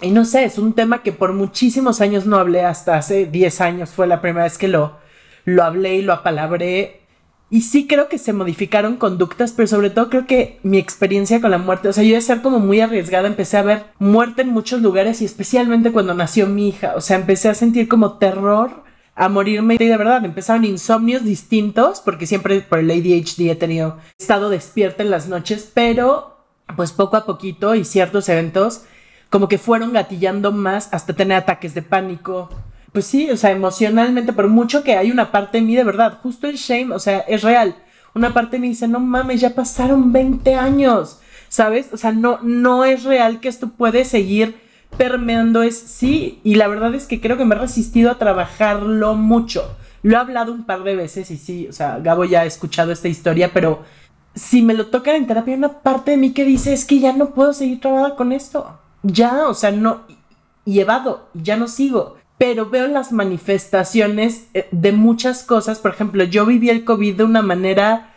[0.00, 3.60] Y no sé, es un tema que por muchísimos años no hablé, hasta hace 10
[3.60, 4.96] años fue la primera vez que lo,
[5.44, 7.02] lo hablé y lo apalabré.
[7.50, 11.52] Y sí creo que se modificaron conductas, pero sobre todo creo que mi experiencia con
[11.52, 14.48] la muerte, o sea, yo de ser como muy arriesgada, empecé a ver muerte en
[14.48, 18.82] muchos lugares y especialmente cuando nació mi hija, o sea, empecé a sentir como terror
[19.14, 23.98] a morirme y de verdad empezaron insomnios distintos, porque siempre por el ADHD he tenido
[24.18, 26.44] estado despierta en las noches, pero
[26.76, 28.82] pues poco a poquito y ciertos eventos
[29.28, 32.50] como que fueron gatillando más hasta tener ataques de pánico,
[32.92, 36.18] pues sí, o sea, emocionalmente, por mucho que hay una parte de mí de verdad,
[36.22, 37.74] justo el shame, o sea, es real.
[38.14, 41.88] Una parte de mí dice, no mames, ya pasaron 20 años, ¿sabes?
[41.92, 44.60] O sea, no, no es real que esto puede seguir
[44.96, 49.14] permeando, es sí, y la verdad es que creo que me he resistido a trabajarlo
[49.14, 49.76] mucho.
[50.02, 52.92] Lo he hablado un par de veces y sí, o sea, Gabo ya ha escuchado
[52.92, 53.82] esta historia, pero
[54.34, 57.12] si me lo tocan en terapia, una parte de mí que dice, es que ya
[57.12, 58.78] no puedo seguir trabajando con esto.
[59.02, 60.02] Ya, o sea, no,
[60.64, 65.78] llevado, ya no sigo pero veo las manifestaciones eh, de muchas cosas.
[65.78, 68.16] Por ejemplo, yo viví el COVID de una manera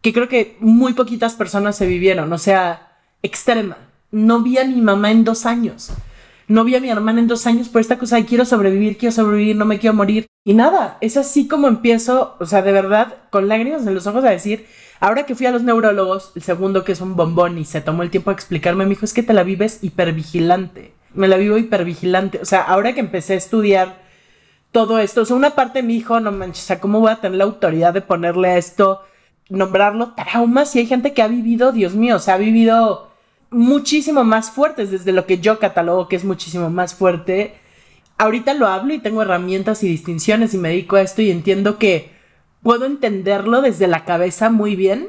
[0.00, 3.76] que creo que muy poquitas personas se vivieron, o sea, extrema.
[4.10, 5.90] No vi a mi mamá en dos años.
[6.48, 9.12] No vi a mi hermana en dos años por esta cosa de quiero sobrevivir, quiero
[9.12, 10.26] sobrevivir, no me quiero morir.
[10.44, 14.24] Y nada, es así como empiezo, o sea, de verdad, con lágrimas en los ojos
[14.24, 14.66] a decir,
[15.00, 18.02] ahora que fui a los neurólogos, el segundo que es un bombón y se tomó
[18.02, 21.58] el tiempo a explicarme, me dijo, es que te la vives hipervigilante me la vivo
[21.58, 22.40] hipervigilante.
[22.40, 23.98] O sea, ahora que empecé a estudiar
[24.70, 27.10] todo esto, o sea, una parte de mi hijo, no manches, o sea, ¿cómo voy
[27.10, 29.00] a tener la autoridad de ponerle a esto,
[29.48, 33.10] nombrarlo trauma si hay gente que ha vivido, Dios mío, o sea, ha vivido
[33.56, 37.54] muchísimo más fuertes desde lo que yo catalogo que es muchísimo más fuerte.
[38.18, 41.78] Ahorita lo hablo y tengo herramientas y distinciones y me dedico a esto y entiendo
[41.78, 42.10] que
[42.62, 45.08] puedo entenderlo desde la cabeza muy bien.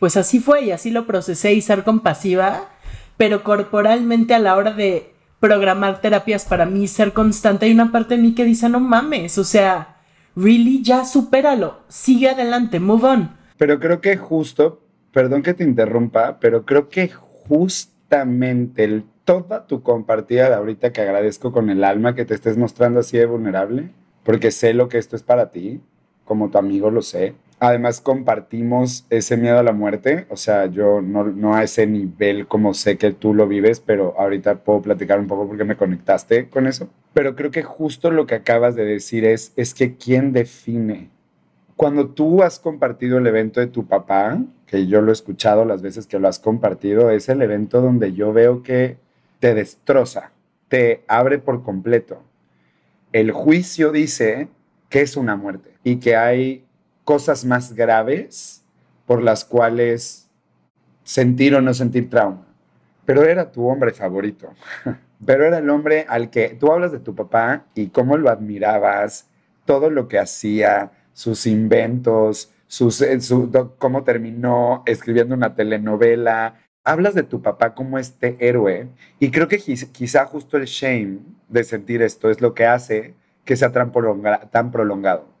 [0.00, 2.68] Pues así fue y así lo procesé y ser compasiva,
[3.16, 7.66] pero corporalmente a la hora de programar terapias para mí, ser constante.
[7.66, 9.98] Hay una parte de mí que dice, no mames, o sea,
[10.34, 13.36] really, ya supéralo, sigue adelante, move on.
[13.56, 17.08] Pero creo que justo, perdón que te interrumpa, pero creo que
[17.48, 22.56] justamente el, toda tu compartida de ahorita que agradezco con el alma que te estés
[22.56, 23.90] mostrando así de vulnerable,
[24.22, 25.80] porque sé lo que esto es para ti,
[26.24, 31.00] como tu amigo lo sé, Además compartimos ese miedo a la muerte, o sea, yo
[31.00, 35.20] no, no, a ese nivel como sé que tú lo vives, pero ahorita puedo platicar
[35.20, 36.90] un poco porque me conectaste con eso.
[37.12, 41.10] Pero creo que justo lo que acabas de decir es, es que ¿quién define?
[41.76, 45.82] Cuando tú has compartido el evento de tu papá, que yo lo he escuchado las
[45.82, 48.96] veces que lo has compartido, es el evento donde yo veo que
[49.40, 50.30] te destroza,
[50.68, 52.22] te abre por completo.
[53.12, 54.48] El juicio dice
[54.88, 56.64] que es una muerte y que hay
[57.04, 58.64] cosas más graves
[59.06, 60.28] por las cuales
[61.02, 62.46] sentir o no sentir trauma.
[63.04, 64.50] Pero era tu hombre favorito.
[65.26, 69.28] Pero era el hombre al que tú hablas de tu papá y cómo lo admirabas,
[69.64, 73.18] todo lo que hacía, sus inventos, sus, eh,
[73.78, 76.60] cómo terminó escribiendo una telenovela.
[76.84, 81.64] Hablas de tu papá como este héroe y creo que quizá justo el shame de
[81.64, 83.14] sentir esto es lo que hace
[83.46, 83.90] que sea tan
[84.70, 85.34] prolongado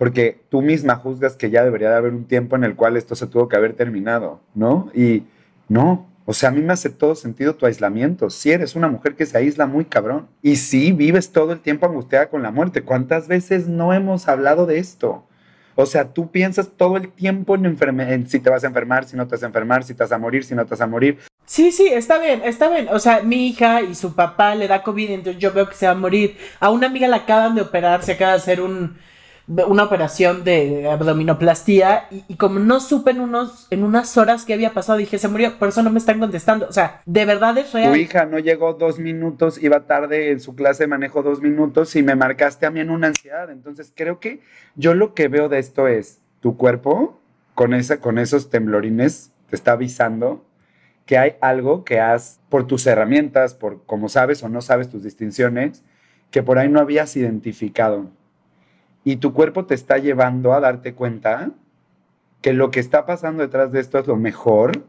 [0.00, 3.14] porque tú misma juzgas que ya debería de haber un tiempo en el cual esto
[3.14, 4.90] se tuvo que haber terminado, ¿no?
[4.94, 5.24] Y
[5.68, 8.30] no, o sea, a mí me hace todo sentido tu aislamiento.
[8.30, 11.86] Si eres una mujer que se aísla muy cabrón y si vives todo el tiempo
[11.86, 15.26] angustiada con la muerte, ¿cuántas veces no hemos hablado de esto?
[15.74, 17.64] O sea, tú piensas todo el tiempo en,
[18.00, 20.12] en si te vas a enfermar, si no te vas a enfermar, si te vas
[20.12, 21.18] a morir, si no te vas a morir.
[21.46, 22.88] Sí, sí, está bien, está bien.
[22.90, 25.86] O sea, mi hija y su papá le da COVID, entonces yo veo que se
[25.86, 26.36] va a morir.
[26.60, 28.98] A una amiga la acaban de operar, se acaba de hacer un,
[29.46, 34.72] una operación de abdominoplastía y, como no supe en, unos, en unas horas que había
[34.72, 36.66] pasado, dije, se murió, por eso no me están contestando.
[36.68, 37.92] O sea, de verdad es real.
[37.92, 41.96] Tu hija no llegó dos minutos, iba tarde en su clase de manejo dos minutos
[41.96, 43.50] y me marcaste a mí en una ansiedad.
[43.50, 44.40] Entonces creo que
[44.76, 47.20] yo lo que veo de esto es tu cuerpo
[47.54, 50.44] con, esa, con esos temblorines te está avisando
[51.06, 55.02] que hay algo que has, por tus herramientas, por cómo sabes o no sabes tus
[55.02, 55.82] distinciones,
[56.30, 58.10] que por ahí no habías identificado
[59.04, 61.50] y tu cuerpo te está llevando a darte cuenta
[62.40, 64.84] que lo que está pasando detrás de esto es lo mejor,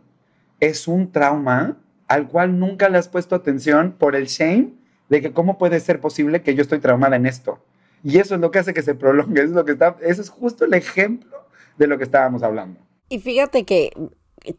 [0.60, 4.74] es un trauma al cual nunca le has puesto atención por el shame
[5.10, 7.60] de que cómo puede ser posible que yo estoy traumada en esto.
[8.04, 10.30] Y eso es lo que hace que se prolongue, es lo que está, eso es
[10.30, 11.45] justo el ejemplo
[11.78, 12.80] de lo que estábamos hablando.
[13.10, 13.91] Y fíjate que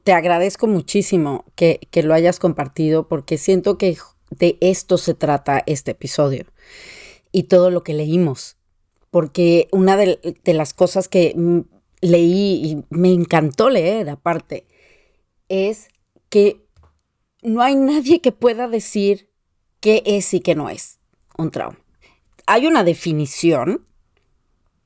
[0.04, 3.96] te agradezco muchísimo que, que lo hayas compartido porque siento que
[4.30, 6.44] de esto se trata este episodio
[7.32, 8.56] y todo lo que leímos
[9.12, 11.35] porque una de, las cosas que
[12.01, 14.66] leí y me encantó leer aparte
[15.51, 15.88] es
[16.31, 16.66] que
[17.42, 19.29] no hay nadie que pueda decir
[19.81, 20.98] qué es y qué no es
[21.37, 21.79] un trauma.
[22.46, 23.87] Hay una definición,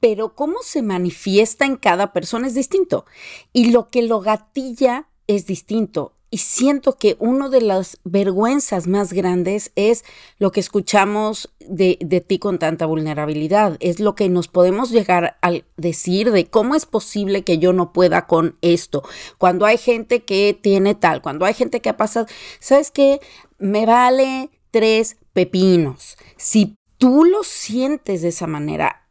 [0.01, 3.07] pero cómo se manifiesta en cada persona es distinto.
[3.53, 6.16] Y lo que lo gatilla es distinto.
[6.29, 10.05] Y siento que una de las vergüenzas más grandes es
[10.39, 13.77] lo que escuchamos de, de, ti con tanta vulnerabilidad.
[13.79, 17.93] Es lo que nos podemos llegar a decir de cómo es posible que yo no
[17.93, 19.05] pueda con esto.
[19.39, 22.27] Cuando hay gente que tiene tal, cuando hay gente que ha pasado,
[22.59, 23.21] ¿sabes qué?
[23.59, 26.17] Me vale tres pepinos.
[26.37, 29.09] Si tú lo sientes de esa manera,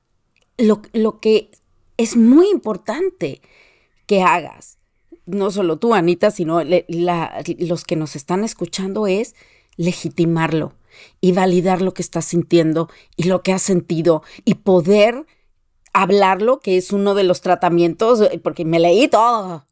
[0.58, 1.52] lo, lo que
[1.98, 3.42] es muy importante
[4.06, 4.75] que hagas
[5.26, 9.36] no solo tú, Anita, sino los que nos están escuchando es
[9.78, 10.74] legitimarlo
[11.22, 15.26] y validar lo que estás sintiendo y lo que has sentido y poder
[15.94, 19.66] hablarlo, que es uno de los tratamientos, porque me leí todo,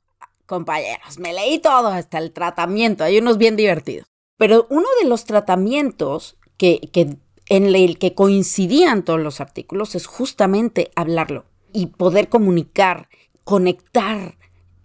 [0.46, 4.08] compañeros, me leí todo hasta el tratamiento, hay unos bien divertidos.
[4.38, 7.18] Pero uno de los tratamientos que, que
[7.50, 13.10] en el que coincidían todos los artículos es justamente hablarlo y poder comunicar,
[13.44, 14.38] conectar,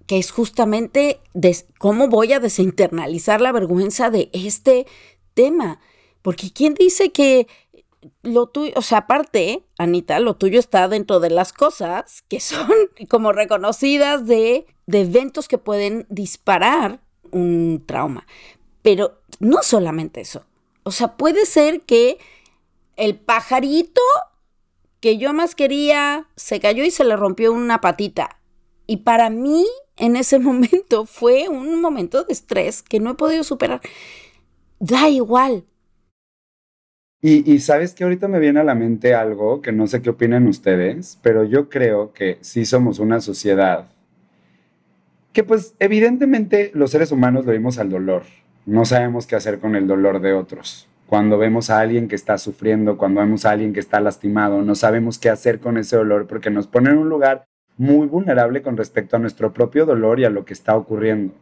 [0.08, 1.20] que es justamente
[1.78, 4.86] cómo voy a desinternalizar la vergüenza de este
[5.34, 5.80] tema.
[6.22, 7.46] Porque ¿quién dice que
[8.22, 12.70] lo tuyo, o sea, aparte, Anita, lo tuyo está dentro de las cosas que son
[13.10, 18.26] como reconocidas de, de eventos que pueden disparar un trauma.
[18.80, 20.46] Pero no solamente eso.
[20.84, 22.16] O sea, puede ser que
[22.96, 24.00] el pajarito
[25.00, 28.40] que yo más quería se cayó y se le rompió una patita.
[28.86, 29.66] Y para mí
[29.98, 33.80] en ese momento fue un momento de estrés que no he podido superar.
[34.78, 35.64] Da igual.
[37.20, 40.46] Y, sabes que ahorita me viene a la mente algo que no sé qué opinan
[40.46, 43.86] ustedes, pero yo creo que sí somos una sociedad
[45.32, 48.22] que pues evidentemente los seres humanos lo vimos al dolor.
[48.66, 50.88] No sabemos qué hacer con el dolor de otros.
[51.08, 54.76] Cuando vemos a alguien que está sufriendo, cuando vemos a alguien que está lastimado, no
[54.76, 57.47] sabemos qué hacer con ese dolor porque nos pone en un lugar
[57.78, 61.34] muy vulnerable con respecto a nuestro propio dolor y a lo que está ocurriendo.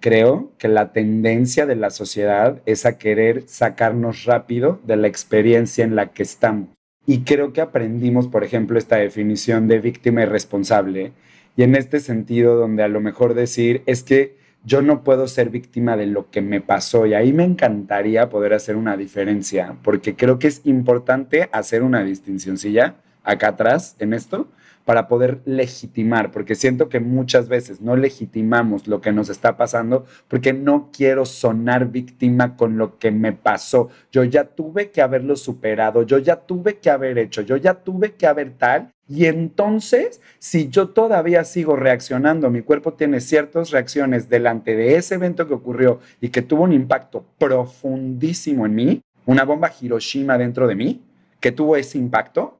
[0.00, 5.84] Creo que la tendencia de la sociedad es a querer sacarnos rápido de la experiencia
[5.84, 6.68] en la que estamos.
[7.06, 11.12] Y creo que aprendimos, por ejemplo, esta definición de víctima y responsable.
[11.56, 15.50] Y en este sentido, donde a lo mejor decir es que yo no puedo ser
[15.50, 17.06] víctima de lo que me pasó.
[17.06, 22.04] Y ahí me encantaría poder hacer una diferencia, porque creo que es importante hacer una
[22.04, 22.56] distinción.
[22.56, 24.48] ya acá atrás en esto,
[24.88, 30.06] para poder legitimar, porque siento que muchas veces no legitimamos lo que nos está pasando
[30.28, 33.90] porque no quiero sonar víctima con lo que me pasó.
[34.10, 38.14] Yo ya tuve que haberlo superado, yo ya tuve que haber hecho, yo ya tuve
[38.14, 38.90] que haber tal.
[39.06, 45.16] Y entonces, si yo todavía sigo reaccionando, mi cuerpo tiene ciertas reacciones delante de ese
[45.16, 50.66] evento que ocurrió y que tuvo un impacto profundísimo en mí, una bomba Hiroshima dentro
[50.66, 51.02] de mí,
[51.40, 52.58] que tuvo ese impacto,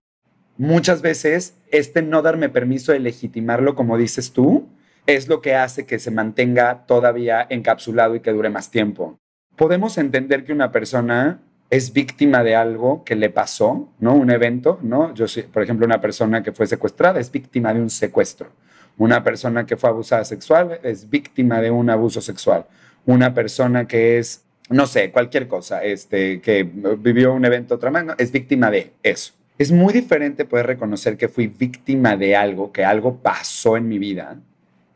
[0.58, 4.68] muchas veces este no darme permiso de legitimarlo, como dices tú,
[5.06, 9.18] es lo que hace que se mantenga todavía encapsulado y que dure más tiempo.
[9.56, 11.40] Podemos entender que una persona
[11.70, 14.14] es víctima de algo que le pasó, ¿no?
[14.14, 15.14] Un evento, ¿no?
[15.14, 18.50] Yo soy, por ejemplo, una persona que fue secuestrada es víctima de un secuestro.
[18.96, 22.66] Una persona que fue abusada sexual es víctima de un abuso sexual.
[23.06, 26.68] Una persona que es, no sé, cualquier cosa, este, que
[26.98, 29.37] vivió un evento traumático, es víctima de eso.
[29.58, 33.98] Es muy diferente poder reconocer que fui víctima de algo, que algo pasó en mi
[33.98, 34.36] vida,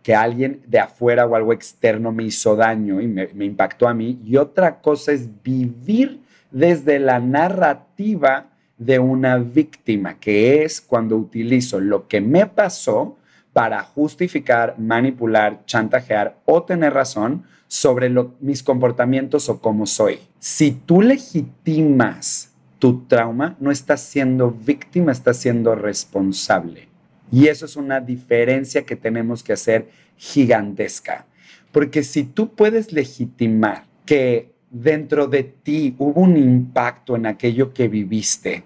[0.04, 4.20] que alguien de afuera o algo externo me hizo daño y me, impactó a mí.
[4.24, 6.20] Y otra cosa es vivir
[6.52, 13.16] desde la narrativa de una víctima, que es cuando utilizo lo que me pasó
[13.52, 20.20] para justificar, manipular, chantajear o tener razón sobre mis comportamientos o cómo soy.
[20.38, 22.51] Si tú legitimas
[22.82, 26.88] tu trauma, no estás siendo víctima, estás siendo responsable.
[27.30, 31.26] Y eso es una diferencia que tenemos que hacer gigantesca.
[31.70, 37.86] Porque si tú puedes legitimar que dentro de ti hubo un impacto en aquello que
[37.86, 38.64] viviste,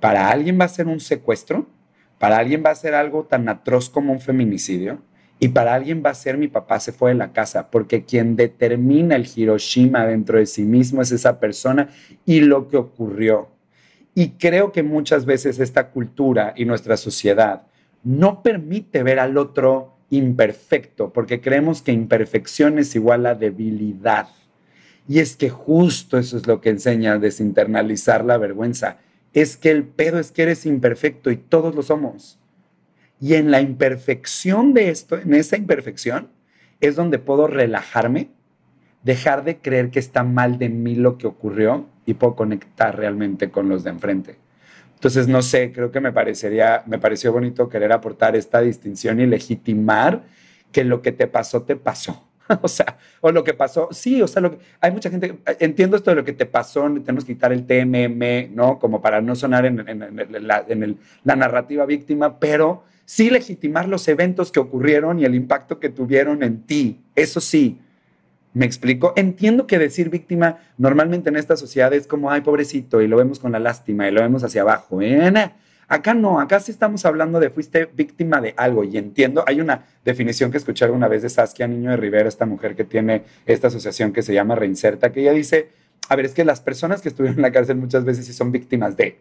[0.00, 1.68] para alguien va a ser un secuestro,
[2.18, 4.98] para alguien va a ser algo tan atroz como un feminicidio,
[5.38, 8.34] y para alguien va a ser mi papá se fue de la casa, porque quien
[8.34, 11.90] determina el Hiroshima dentro de sí mismo es esa persona
[12.26, 13.51] y lo que ocurrió.
[14.14, 17.62] Y creo que muchas veces esta cultura y nuestra sociedad
[18.04, 24.28] no permite ver al otro imperfecto, porque creemos que imperfección es igual a debilidad.
[25.08, 28.98] Y es que justo eso es lo que enseña desinternalizar la vergüenza.
[29.32, 32.38] Es que el pedo es que eres imperfecto y todos lo somos.
[33.20, 36.28] Y en la imperfección de esto, en esa imperfección,
[36.80, 38.30] es donde puedo relajarme,
[39.02, 43.50] dejar de creer que está mal de mí lo que ocurrió y puedo conectar realmente
[43.50, 44.36] con los de enfrente.
[44.94, 49.26] Entonces, no sé, creo que me parecería, me pareció bonito querer aportar esta distinción y
[49.26, 50.22] legitimar
[50.70, 52.28] que lo que te pasó, te pasó.
[52.62, 55.96] o sea, o lo que pasó, sí, o sea, lo que, hay mucha gente, entiendo
[55.96, 58.78] esto de lo que te pasó, tenemos que quitar el TMM, ¿no?
[58.78, 59.84] Como para no sonar en,
[60.46, 65.80] la, en la narrativa víctima, pero sí legitimar los eventos que ocurrieron y el impacto
[65.80, 67.80] que tuvieron en ti, eso sí.
[68.54, 69.14] ¿Me explico?
[69.16, 73.38] Entiendo que decir víctima normalmente en esta sociedad es como, ay, pobrecito, y lo vemos
[73.38, 75.00] con la lástima y lo vemos hacia abajo.
[75.00, 75.32] ¿eh?
[75.88, 79.84] Acá no, acá sí estamos hablando de fuiste víctima de algo y entiendo, hay una
[80.04, 83.68] definición que escuché alguna vez de Saskia Niño de Rivera, esta mujer que tiene esta
[83.68, 85.70] asociación que se llama Reinserta, que ella dice,
[86.08, 88.52] a ver, es que las personas que estuvieron en la cárcel muchas veces sí son
[88.52, 89.18] víctimas de,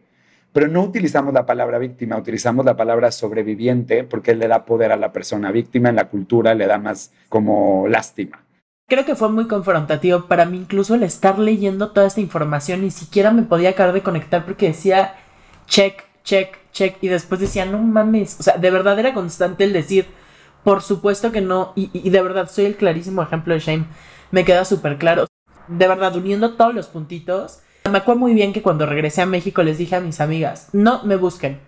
[0.51, 4.97] pero no utilizamos la palabra víctima, utilizamos la palabra sobreviviente porque le da poder a
[4.97, 8.43] la persona víctima en la cultura, le da más como lástima
[8.91, 12.91] creo que fue muy confrontativo para mí incluso el estar leyendo toda esta información, ni
[12.91, 15.15] siquiera me podía acabar de conectar porque decía
[15.65, 19.71] check, check, check y después decía no mames, o sea, de verdad era constante el
[19.71, 20.07] decir,
[20.65, 23.85] por supuesto que no, y, de verdad soy el clarísimo ejemplo de Shame,
[24.29, 25.25] me queda súper claro,
[25.69, 29.63] de verdad uniendo todos los puntitos, me acuerdo muy bien que cuando regresé a México
[29.63, 31.61] les dije a mis amigas, no me busquen,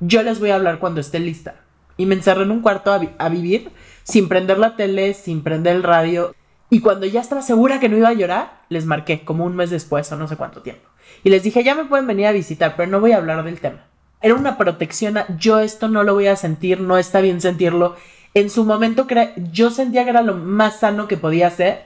[0.00, 1.56] yo les voy a hablar cuando esté lista.
[1.96, 3.70] Y me encerré en un cuarto a, a vivir
[4.02, 6.34] sin prender la tele, sin prender el radio
[6.74, 9.70] y cuando ya estaba segura que no iba a llorar, les marqué como un mes
[9.70, 10.82] después o no sé cuánto tiempo.
[11.22, 13.60] Y les dije, ya me pueden venir a visitar, pero no voy a hablar del
[13.60, 13.84] tema.
[14.20, 17.94] Era una protección a, yo esto no lo voy a sentir, no está bien sentirlo.
[18.34, 19.06] En su momento
[19.52, 21.84] yo sentía que era lo más sano que podía hacer,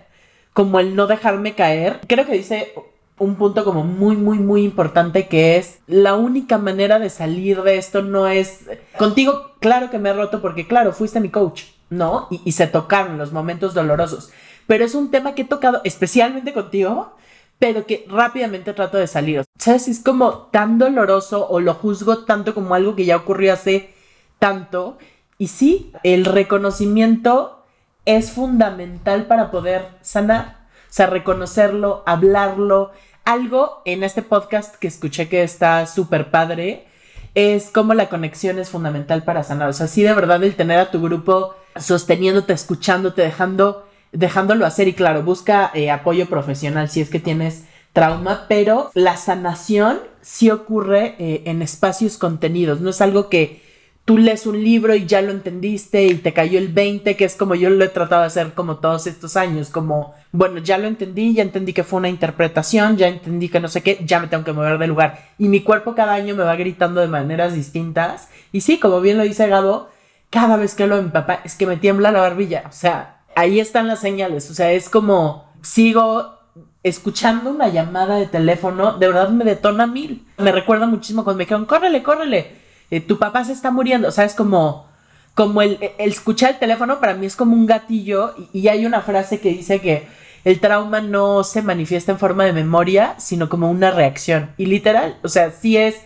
[0.55, 2.01] como el no dejarme caer.
[2.07, 2.73] Creo que dice
[3.19, 7.77] un punto como muy, muy, muy importante que es la única manera de salir de
[7.77, 8.61] esto no es
[8.97, 12.27] contigo, claro que me he roto porque claro, fuiste mi coach, ¿no?
[12.31, 14.31] Y, y se tocaron los momentos dolorosos
[14.69, 17.17] pero es un tema que he tocado especialmente contigo,
[17.59, 19.43] pero que rápidamente trato de salir.
[19.59, 19.89] ¿Sabes?
[19.89, 23.95] Es como tan doloroso o lo juzgo tanto como algo que ya ocurrió hace
[24.39, 24.99] tanto.
[25.39, 27.65] Y sí, el reconocimiento
[28.05, 30.59] es fundamental para poder sanar.
[30.91, 32.93] O sea, reconocerlo, hablarlo.
[33.25, 36.87] Algo en este podcast que escuché que está súper padre
[37.35, 39.71] es como la conexión es fundamental para sanar.
[39.71, 44.89] O sea, sí, de verdad, el tener a tu grupo sosteniéndote, escuchándote, dejando dejándolo hacer
[44.89, 50.51] y claro, busca eh, apoyo profesional si es que tienes trauma, pero la sanación sí
[50.51, 53.63] ocurre eh, en espacios contenidos, no es algo que
[54.09, 57.37] tú lees un libro y ya lo entendiste y te cayó el 20, que es
[57.37, 60.89] como yo lo he tratado de hacer como todos estos años, como, bueno, ya lo
[60.89, 64.29] entendí, ya entendí que fue una interpretación, ya entendí que no sé qué, ya me
[64.29, 65.29] tengo que mover de lugar.
[65.37, 68.31] Y mi cuerpo cada año me va gritando de maneras distintas.
[68.51, 69.91] Y sí, como bien lo dice Gabo,
[70.31, 73.18] cada vez que hablo de mi papá es que me tiembla la barbilla, o sea,
[73.39, 74.51] ahí están las señales.
[74.51, 76.39] O sea, es como sigo
[76.83, 80.27] escuchando una llamada de teléfono, de verdad me detona mil.
[80.39, 82.53] Me recuerda muchísimo cuando me dijeron, córrele, córrele,
[82.91, 84.09] eh, tu papá se está muriendo.
[84.09, 84.89] O sea, es como,
[85.35, 89.03] como el, escuchar el teléfono para mí es como un gatillo y, y hay una
[89.03, 90.07] frase que dice que
[90.45, 94.51] el trauma no se manifiesta en forma de memoria, sino como una reacción.
[94.57, 95.97] Y literal, o sea, sí es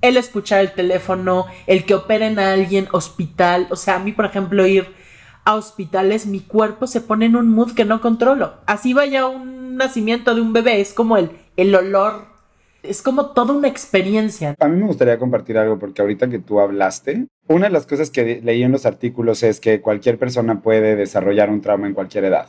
[0.00, 3.66] el escuchar el teléfono, el que operen a alguien, hospital.
[3.70, 4.99] O sea, a mí, por ejemplo, ir
[5.44, 8.54] a hospitales, mi cuerpo se pone en un mood que no controlo.
[8.66, 12.26] Así vaya un nacimiento de un bebé, es como el, el olor,
[12.82, 14.54] es como toda una experiencia.
[14.58, 18.10] A mí me gustaría compartir algo porque ahorita que tú hablaste, una de las cosas
[18.10, 22.24] que leí en los artículos es que cualquier persona puede desarrollar un trauma en cualquier
[22.24, 22.48] edad.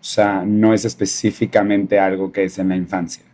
[0.00, 3.31] O sea, no es específicamente algo que es en la infancia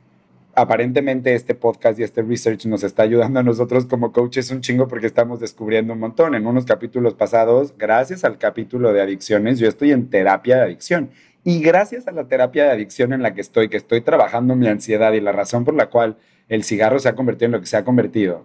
[0.61, 4.89] aparentemente este podcast y este research nos está ayudando a nosotros como coaches un chingo
[4.89, 6.35] porque estamos descubriendo un montón.
[6.35, 11.11] En unos capítulos pasados, gracias al capítulo de adicciones, yo estoy en terapia de adicción.
[11.45, 14.67] Y gracias a la terapia de adicción en la que estoy, que estoy trabajando mi
[14.67, 16.17] ansiedad y la razón por la cual
[16.49, 18.45] el cigarro se ha convertido en lo que se ha convertido,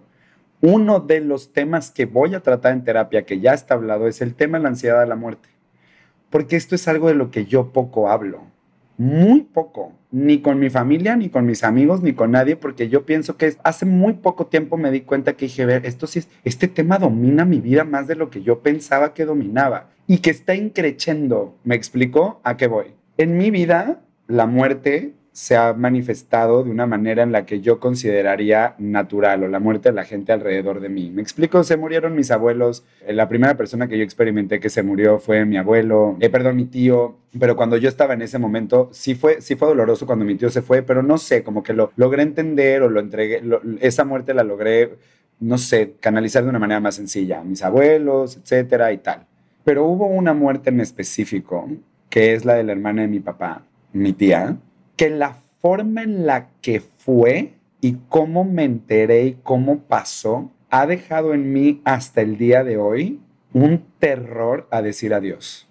[0.60, 4.22] uno de los temas que voy a tratar en terapia, que ya está hablado, es
[4.22, 5.48] el tema de la ansiedad de la muerte.
[6.30, 8.53] Porque esto es algo de lo que yo poco hablo
[8.96, 13.04] muy poco, ni con mi familia, ni con mis amigos, ni con nadie, porque yo
[13.04, 16.68] pienso que hace muy poco tiempo me di cuenta que dije, ver, esto sí, este
[16.68, 20.54] tema domina mi vida más de lo que yo pensaba que dominaba y que está
[20.54, 21.56] increchendo.
[21.64, 22.94] ¿Me explicó a qué voy?
[23.16, 27.80] En mi vida, la muerte se ha manifestado de una manera en la que yo
[27.80, 31.10] consideraría natural o la muerte de la gente alrededor de mí.
[31.10, 32.84] Me explico, se murieron mis abuelos.
[33.04, 36.54] Eh, la primera persona que yo experimenté que se murió fue mi abuelo, eh, perdón,
[36.54, 37.16] mi tío.
[37.36, 40.50] Pero cuando yo estaba en ese momento, sí fue, sí fue doloroso cuando mi tío
[40.50, 43.42] se fue, pero no sé, como que lo logré entender o lo entregué,
[43.80, 44.94] esa muerte la logré,
[45.40, 47.42] no sé, canalizar de una manera más sencilla.
[47.42, 49.26] Mis abuelos, etcétera y tal.
[49.64, 51.68] Pero hubo una muerte en específico,
[52.08, 54.56] que es la de la hermana de mi papá, mi tía,
[54.96, 60.86] que la forma en la que fue y cómo me enteré y cómo pasó, ha
[60.86, 63.20] dejado en mí hasta el día de hoy
[63.52, 65.68] un terror a decir adiós,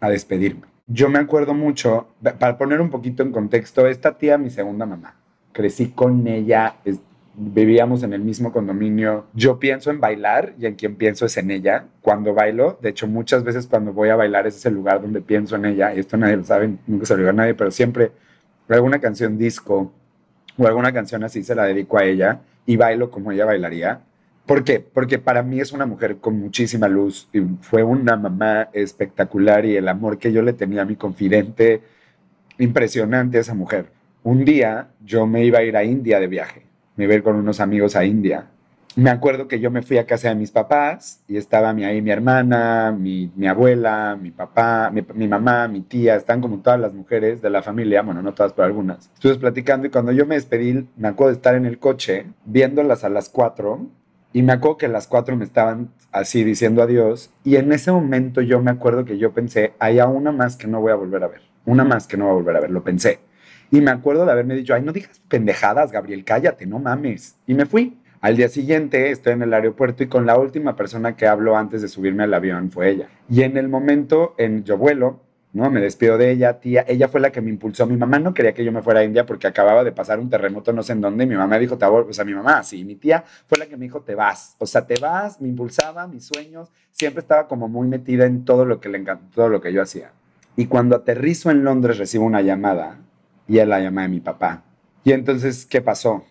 [0.00, 0.66] a despedirme.
[0.86, 5.16] Yo me acuerdo mucho, para poner un poquito en contexto, esta tía, mi segunda mamá,
[5.52, 6.76] crecí con ella,
[7.36, 9.26] vivíamos en el mismo condominio.
[9.34, 11.86] Yo pienso en bailar y en quien pienso es en ella.
[12.02, 15.56] Cuando bailo, de hecho muchas veces cuando voy a bailar es el lugar donde pienso
[15.56, 15.94] en ella.
[15.94, 18.12] Y esto nadie lo sabe, nunca se lo digo a nadie, pero siempre
[18.68, 19.92] alguna canción disco
[20.58, 24.00] o alguna canción así se la dedico a ella y bailo como ella bailaría.
[24.46, 24.80] ¿Por qué?
[24.80, 29.76] Porque para mí es una mujer con muchísima luz y fue una mamá espectacular y
[29.76, 31.82] el amor que yo le tenía a mi confidente,
[32.58, 33.86] impresionante esa mujer.
[34.22, 36.62] Un día yo me iba a ir a India de viaje,
[36.96, 38.46] me iba con unos amigos a India
[38.96, 42.00] me acuerdo que yo me fui a casa de mis papás y estaba mi, ahí
[42.00, 47.42] mi hermana, mi, abuela, mi papá, mi, mamá, mi tía, están como todas las mujeres
[47.42, 49.10] de la familia, bueno, no todas, pero algunas.
[49.12, 53.04] Estuvimos platicando y cuando yo me despedí, me acuerdo de estar en el coche viéndolas
[53.04, 53.86] a las cuatro
[54.32, 58.40] y me acuerdo que las cuatro me estaban así diciendo adiós y en ese momento
[58.40, 61.28] yo me acuerdo que yo pensé, hay una más que no voy a volver a
[61.28, 63.20] ver, una más que no voy a volver a ver, lo pensé.
[63.70, 67.36] Y me acuerdo de haberme dicho, ay, no digas pendejadas, Gabriel, cállate, no mames.
[67.46, 67.98] Y me fui.
[68.20, 71.82] Al día siguiente estoy en el aeropuerto y con la última persona que hablo antes
[71.82, 73.08] de subirme al avión fue ella.
[73.28, 75.20] Y en el momento, en yo vuelo,
[75.52, 75.70] ¿no?
[75.70, 76.84] Me despido de ella, tía.
[76.86, 77.86] Ella fue la que me impulsó.
[77.86, 80.28] Mi mamá no quería que yo me fuera a India porque acababa de pasar un
[80.28, 81.26] terremoto no sé en dónde.
[81.26, 82.84] mi mamá dijo, te O sea, mi mamá, sí.
[82.84, 84.56] Mi tía fue la que me dijo, te vas.
[84.58, 86.70] O sea, te vas, me impulsaba, mis sueños.
[86.92, 89.82] Siempre estaba como muy metida en todo lo que le encantó, todo lo que yo
[89.82, 90.12] hacía.
[90.56, 92.98] Y cuando aterrizo en Londres recibo una llamada
[93.48, 94.62] y es la llamada de mi papá.
[95.04, 96.24] Y entonces, ¿qué pasó?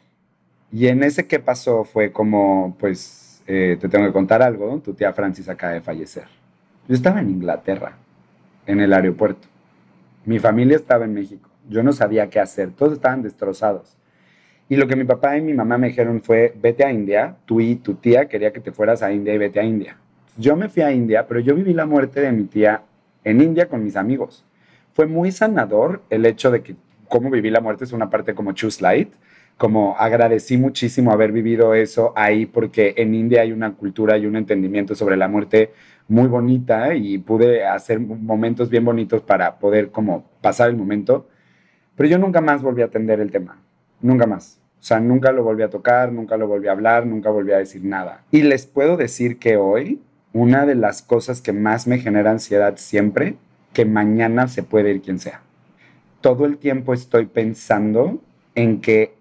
[0.71, 4.93] Y en ese que pasó fue como, pues, eh, te tengo que contar algo, tu
[4.93, 6.25] tía Francis acaba de fallecer.
[6.87, 7.97] Yo estaba en Inglaterra,
[8.65, 9.47] en el aeropuerto.
[10.25, 11.49] Mi familia estaba en México.
[11.69, 13.95] Yo no sabía qué hacer, todos estaban destrozados.
[14.67, 17.61] Y lo que mi papá y mi mamá me dijeron fue, vete a India, tú
[17.61, 19.97] y tu tía quería que te fueras a India y vete a India.
[20.37, 22.81] Yo me fui a India, pero yo viví la muerte de mi tía
[23.23, 24.43] en India con mis amigos.
[24.93, 26.75] Fue muy sanador el hecho de que
[27.07, 29.13] cómo viví la muerte es una parte como Choose Light,
[29.57, 34.35] como agradecí muchísimo haber vivido eso ahí porque en India hay una cultura y un
[34.35, 35.71] entendimiento sobre la muerte
[36.07, 41.27] muy bonita y pude hacer momentos bien bonitos para poder como pasar el momento.
[41.95, 43.61] Pero yo nunca más volví a atender el tema,
[44.01, 44.59] nunca más.
[44.79, 47.57] O sea, nunca lo volví a tocar, nunca lo volví a hablar, nunca volví a
[47.57, 48.23] decir nada.
[48.31, 50.01] Y les puedo decir que hoy
[50.33, 53.37] una de las cosas que más me genera ansiedad siempre,
[53.71, 55.41] que mañana se puede ir quien sea.
[56.19, 58.21] Todo el tiempo estoy pensando
[58.53, 59.15] en que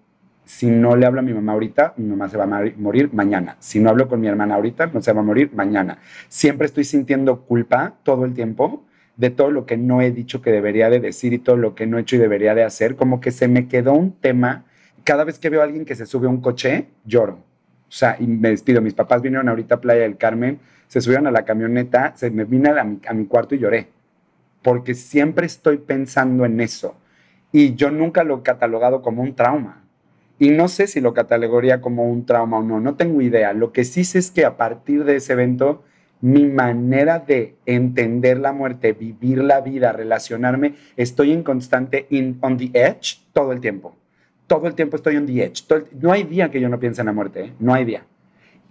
[0.45, 3.57] si no le hablo a mi mamá ahorita, mi mamá se va a morir mañana.
[3.59, 5.97] Si no hablo con mi hermana ahorita, no se va a morir mañana.
[6.29, 8.85] Siempre estoy sintiendo culpa todo el tiempo
[9.17, 11.87] de todo lo que no he dicho que debería de decir y todo lo que
[11.87, 12.95] no he hecho y debería de hacer.
[12.95, 14.65] Como que se me quedó un tema.
[15.03, 17.39] Cada vez que veo a alguien que se sube a un coche, lloro.
[17.87, 18.81] O sea, y me despido.
[18.81, 22.43] Mis papás vinieron ahorita a Playa del Carmen, se subieron a la camioneta, se me
[22.43, 23.87] vine a, a mi cuarto y lloré.
[24.61, 26.95] Porque siempre estoy pensando en eso.
[27.51, 29.84] Y yo nunca lo he catalogado como un trauma
[30.37, 33.53] y no sé si lo catalogaría como un trauma o no, no tengo idea.
[33.53, 35.83] Lo que sí sé es que a partir de ese evento,
[36.21, 42.07] mi manera de entender la muerte, vivir la vida, relacionarme, estoy en constante
[42.41, 43.95] on the edge todo el tiempo.
[44.47, 45.63] Todo el tiempo estoy on the edge.
[45.99, 47.53] no hay día que yo no piense en la muerte, ¿eh?
[47.59, 48.05] no hay día.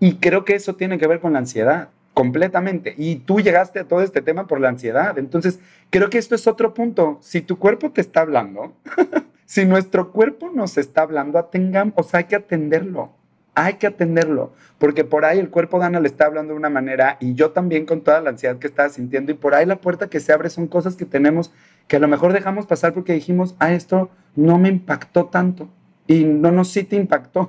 [0.00, 2.94] Y creo que eso tiene que ver con la ansiedad, completamente.
[2.96, 5.18] Y tú llegaste a todo este tema por la ansiedad.
[5.18, 5.60] Entonces,
[5.90, 7.18] creo que esto es otro punto.
[7.22, 8.74] Si tu cuerpo te está hablando,
[9.46, 13.12] Si nuestro cuerpo nos está hablando, atengamos, o sea, hay que atenderlo.
[13.56, 17.18] Hay que atenderlo, porque por ahí el cuerpo Dana le está hablando de una manera
[17.20, 20.08] y yo también con toda la ansiedad que estaba sintiendo y por ahí la puerta
[20.08, 21.52] que se abre son cosas que tenemos
[21.86, 25.68] que a lo mejor dejamos pasar porque dijimos, ah, esto no me impactó tanto.
[26.06, 27.48] Y no, no, sí te impactó.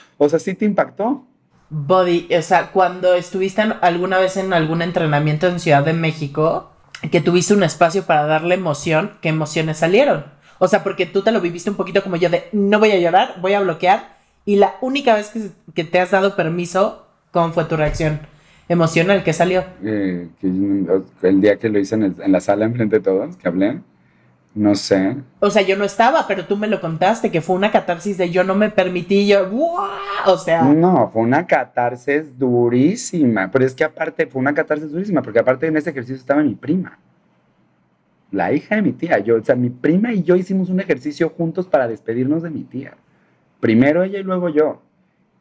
[0.18, 1.24] o sea, sí te impactó.
[1.70, 6.72] Body, o sea, cuando estuviste alguna vez en algún entrenamiento en Ciudad de México,
[7.10, 10.26] que tuviste un espacio para darle emoción, ¿qué emociones salieron?
[10.62, 13.00] O sea, porque tú te lo viviste un poquito como yo de no voy a
[13.00, 14.16] llorar, voy a bloquear.
[14.44, 15.32] Y la única vez
[15.74, 18.20] que, te has dado permiso, ¿cómo fue tu reacción
[18.68, 19.64] emocional que salió?
[19.82, 20.28] Eh,
[21.22, 23.80] el día que lo hice en, la sala enfrente de todos, que hablé.
[24.54, 25.16] No sé.
[25.40, 28.30] O sea, yo no estaba, pero tú me lo contaste, que fue una catarsis de
[28.30, 29.50] yo no me permití, yo,
[30.26, 30.62] O sea.
[30.62, 33.50] No, fue una catarsis durísima.
[33.50, 36.54] Pero es que aparte, fue una catarsis durísima, porque aparte en ese ejercicio estaba mi
[36.54, 37.00] prima
[38.32, 39.18] la hija de mi tía.
[39.18, 42.64] Yo, o sea, mi prima y yo hicimos un ejercicio juntos para despedirnos de mi
[42.64, 42.94] tía.
[43.60, 44.82] Primero ella y luego yo.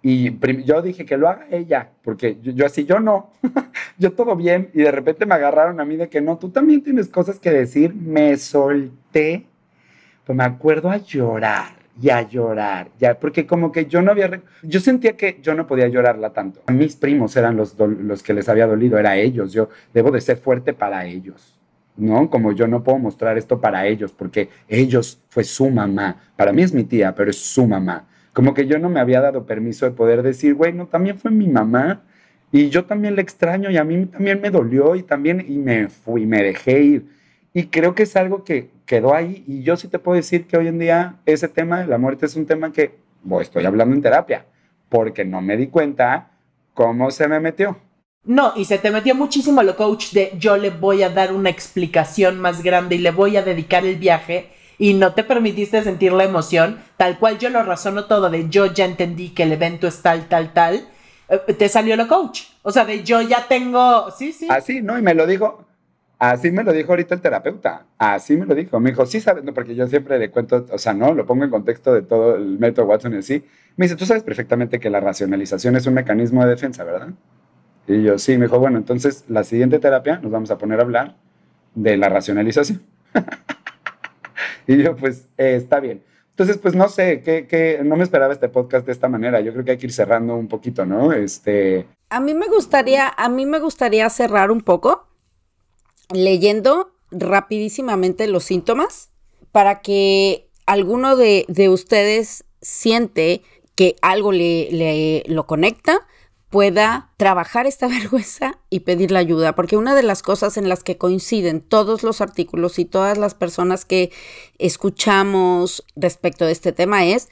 [0.04, 3.30] Y yo dije que lo haga ella, porque yo, así, yo no,
[3.98, 4.70] yo todo bien.
[4.74, 7.52] Y de repente me agarraron a mí de que no, tú también tienes cosas que
[7.52, 7.94] decir.
[7.96, 9.46] Me solté,
[10.26, 11.80] pues me acuerdo a llorar.
[12.02, 15.68] y a llorar, ya, porque como que yo no había, yo sentía que yo no
[15.68, 16.62] podía llorarla tanto.
[16.72, 20.38] Mis primos eran los, los que les había dolido, era ellos, yo debo de ser
[20.38, 21.61] fuerte para ellos.
[22.02, 22.30] ¿No?
[22.30, 26.18] Como yo no puedo mostrar esto para ellos, porque ellos fue su mamá.
[26.36, 28.08] Para mí es mi tía, pero es su mamá.
[28.34, 31.48] Como que yo no me había dado permiso de poder decir, bueno, también fue mi
[31.48, 32.02] mamá
[32.52, 35.90] y yo también le extraño y a mí también me dolió y también y me
[35.90, 37.06] fui, me dejé ir.
[37.54, 40.58] Y creo que es algo que quedó ahí y yo sí te puedo decir que
[40.58, 43.96] hoy en día ese tema de la muerte es un tema que bueno, estoy hablando
[43.96, 44.46] en terapia,
[44.90, 46.32] porque no me di cuenta
[46.74, 47.78] cómo se me metió.
[48.24, 51.50] No, y se te metió muchísimo lo coach de yo le voy a dar una
[51.50, 56.14] explicación más grande y le voy a dedicar el viaje y no te permitiste sentir
[56.14, 59.88] la emoción, tal cual yo lo razono todo de yo ya entendí que el evento
[59.88, 60.88] es tal, tal, tal,
[61.30, 62.44] eh, te salió lo coach.
[62.62, 64.48] O sea, de yo ya tengo, sí, sí.
[64.50, 65.00] Así, ¿no?
[65.00, 65.66] Y me lo dijo,
[66.20, 68.80] así me lo dijo ahorita el terapeuta, así me lo dijo.
[68.80, 71.44] Me dijo, sí, sabes, no, porque yo siempre le cuento, o sea, no, lo pongo
[71.44, 73.44] en contexto de todo el método Watson y así.
[73.78, 77.10] Me dice, tú sabes perfectamente que la racionalización es un mecanismo de defensa, ¿verdad?
[77.92, 80.84] Y yo, sí, me dijo, bueno, entonces la siguiente terapia nos vamos a poner a
[80.84, 81.18] hablar
[81.76, 82.82] de la racionalización.
[84.68, 86.02] y yo, pues, eh, está bien.
[86.30, 89.42] Entonces, pues no sé, que, no me esperaba este podcast de esta manera.
[89.42, 91.12] Yo creo que hay que ir cerrando un poquito, ¿no?
[91.12, 91.86] Este.
[92.10, 95.08] A mí me gustaría, a mí me gustaría cerrar un poco
[96.14, 99.12] leyendo rapidísimamente los síntomas
[99.52, 103.42] para que alguno de, de ustedes siente
[103.76, 106.08] que algo le, le, lo conecta
[106.52, 110.84] pueda trabajar esta vergüenza y pedir la ayuda, porque una de las cosas en las
[110.84, 114.12] que coinciden todos los artículos y todas las personas que
[114.60, 117.30] escuchamos respecto de este tema es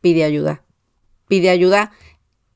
[0.00, 0.64] pide ayuda.
[1.28, 1.92] Pide ayuda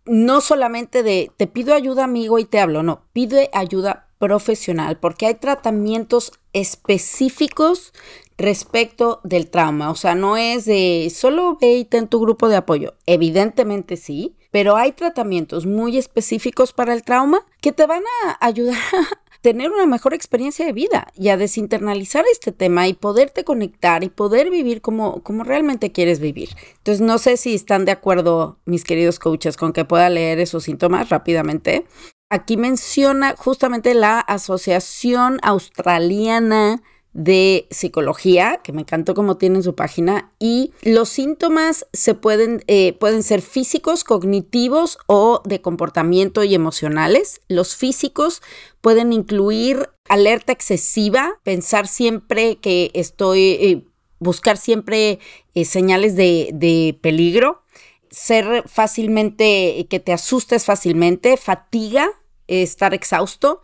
[0.07, 5.27] no solamente de te pido ayuda amigo y te hablo, no, pide ayuda profesional, porque
[5.27, 7.93] hay tratamientos específicos
[8.37, 12.95] respecto del trauma, o sea, no es de solo ve en tu grupo de apoyo,
[13.07, 18.77] evidentemente sí, pero hay tratamientos muy específicos para el trauma que te van a ayudar
[18.93, 24.05] a tener una mejor experiencia de vida y a desinternalizar este tema y poderte conectar
[24.05, 26.51] y poder vivir como, como realmente quieres vivir.
[26.77, 30.63] Entonces, no sé si están de acuerdo, mis queridos coaches, con que pueda leer esos
[30.63, 31.85] síntomas rápidamente.
[32.31, 36.81] Aquí menciona justamente la Asociación Australiana
[37.15, 42.93] de psicología, que me encantó como tienen su página, y los síntomas se pueden, eh,
[42.95, 47.41] pueden ser físicos, cognitivos o de comportamiento y emocionales.
[47.49, 48.43] Los físicos
[48.81, 53.85] pueden incluir alerta excesiva, pensar siempre que estoy, eh,
[54.19, 55.21] buscar siempre
[55.55, 57.63] eh, señales de, de peligro,
[58.11, 62.11] ser fácilmente, que te asustes fácilmente, fatiga,
[62.49, 63.63] estar exhausto,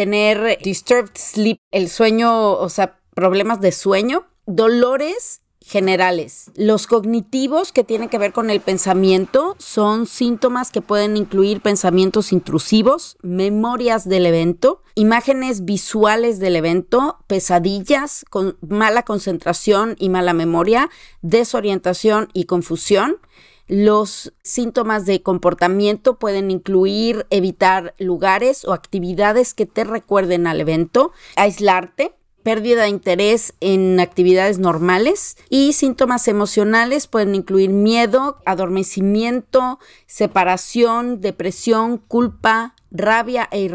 [0.00, 6.50] tener disturbed sleep, el sueño, o sea, problemas de sueño, dolores generales.
[6.56, 12.32] Los cognitivos que tienen que ver con el pensamiento son síntomas que pueden incluir pensamientos
[12.32, 20.88] intrusivos, memorias del evento, imágenes visuales del evento, pesadillas con mala concentración y mala memoria,
[21.20, 23.18] desorientación y confusión,
[23.70, 31.12] los síntomas de comportamiento pueden incluir evitar lugares o actividades que te recuerden al evento,
[31.36, 32.12] aislarte,
[32.42, 41.98] pérdida de interés en actividades normales y síntomas emocionales pueden incluir miedo, adormecimiento, separación, depresión,
[41.98, 43.70] culpa, rabia e,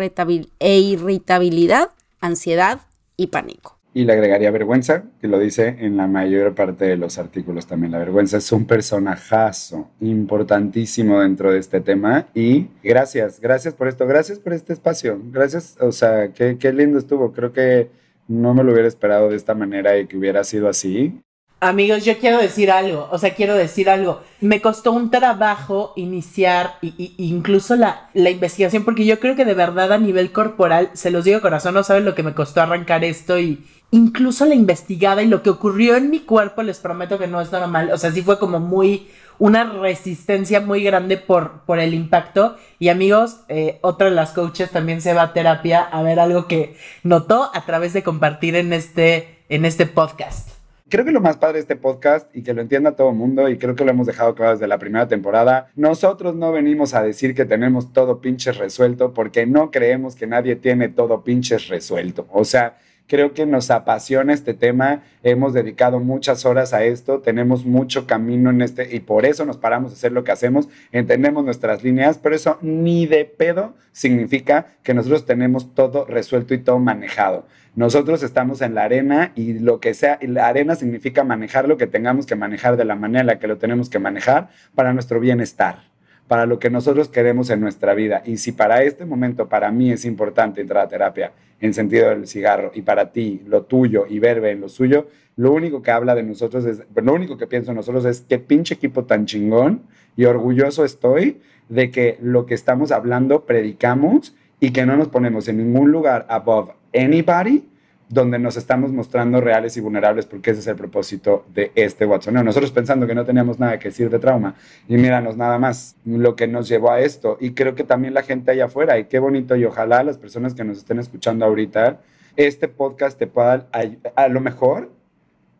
[0.60, 2.82] e irritabilidad, ansiedad
[3.16, 7.18] y pánico y le agregaría vergüenza, que lo dice en la mayor parte de los
[7.18, 7.94] artículos también.
[7.94, 14.06] La vergüenza es un personajazo importantísimo dentro de este tema y gracias, gracias por esto,
[14.06, 17.90] gracias por este espacio, gracias, o sea, qué, qué lindo estuvo, creo que
[18.28, 21.22] no me lo hubiera esperado de esta manera y que hubiera sido así.
[21.62, 24.22] Amigos, yo quiero decir algo, o sea, quiero decir algo.
[24.42, 29.54] Me costó un trabajo iniciar y, incluso la, la, investigación, porque yo creo que de
[29.54, 33.06] verdad a nivel corporal, se los digo corazón, no saben lo que me costó arrancar
[33.06, 33.64] esto y,
[33.96, 37.52] incluso la investigada y lo que ocurrió en mi cuerpo, les prometo que no es
[37.52, 37.92] normal.
[37.94, 39.08] O sea, sí fue como muy,
[39.40, 42.58] una resistencia muy grande por, por el impacto.
[42.78, 46.46] Y amigos, eh, otra de las coaches también se va a terapia a ver algo
[46.46, 50.50] que notó a través de compartir en este, en este podcast.
[50.90, 53.48] Creo que lo más padre de este podcast y que lo entienda todo el mundo
[53.48, 57.02] y creo que lo hemos dejado claro desde la primera temporada, nosotros no venimos a
[57.02, 62.28] decir que tenemos todo pinches resuelto porque no creemos que nadie tiene todo pinches resuelto.
[62.32, 62.78] O sea,
[63.08, 68.50] Creo que nos apasiona este tema, hemos dedicado muchas horas a esto, tenemos mucho camino
[68.50, 72.18] en este y por eso nos paramos a hacer lo que hacemos, entendemos nuestras líneas,
[72.18, 77.46] pero eso ni de pedo significa que nosotros tenemos todo resuelto y todo manejado.
[77.76, 81.78] Nosotros estamos en la arena y lo que sea, y la arena significa manejar lo
[81.78, 84.94] que tengamos que manejar de la manera en la que lo tenemos que manejar para
[84.94, 85.84] nuestro bienestar,
[86.28, 88.24] para lo que nosotros queremos en nuestra vida.
[88.26, 92.28] Y si para este momento, para mí es importante entrar a terapia en sentido del
[92.28, 96.16] cigarro y para ti lo tuyo y Verbe en lo suyo, lo único que habla
[96.16, 99.84] de nosotros es, lo único que pienso en nosotros es qué pinche equipo tan chingón
[100.16, 105.48] y orgulloso estoy de que lo que estamos hablando predicamos y que no nos ponemos
[105.48, 107.66] en ningún lugar above anybody
[108.10, 112.34] donde nos estamos mostrando reales y vulnerables porque ese es el propósito de este Watson.
[112.34, 114.56] Nosotros pensando que no teníamos nada que decir de trauma
[114.88, 118.24] y míranos nada más lo que nos llevó a esto y creo que también la
[118.24, 122.02] gente allá afuera y qué bonito y ojalá las personas que nos estén escuchando ahorita
[122.36, 123.68] este podcast te pueda
[124.16, 124.92] a lo mejor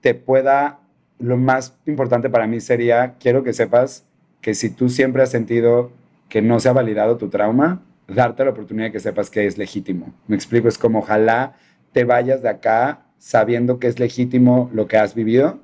[0.02, 0.80] te pueda
[1.18, 4.06] lo más importante para mí sería quiero que sepas
[4.42, 5.92] que si tú siempre has sentido
[6.30, 9.58] que no se ha validado tu trauma darte la oportunidad de que sepas que es
[9.58, 10.14] legítimo.
[10.28, 11.56] Me explico, es como ojalá
[11.96, 15.62] te vayas de acá sabiendo que es legítimo lo que has vivido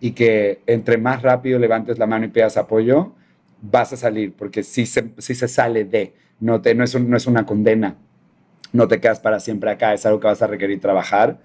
[0.00, 3.12] y que entre más rápido levantes la mano y pidas apoyo,
[3.60, 7.14] vas a salir, porque si se, si se sale de, no, te, no, es no
[7.18, 7.98] es una condena,
[8.72, 11.40] no te quedas para siempre acá, es algo que vas a requerir trabajar.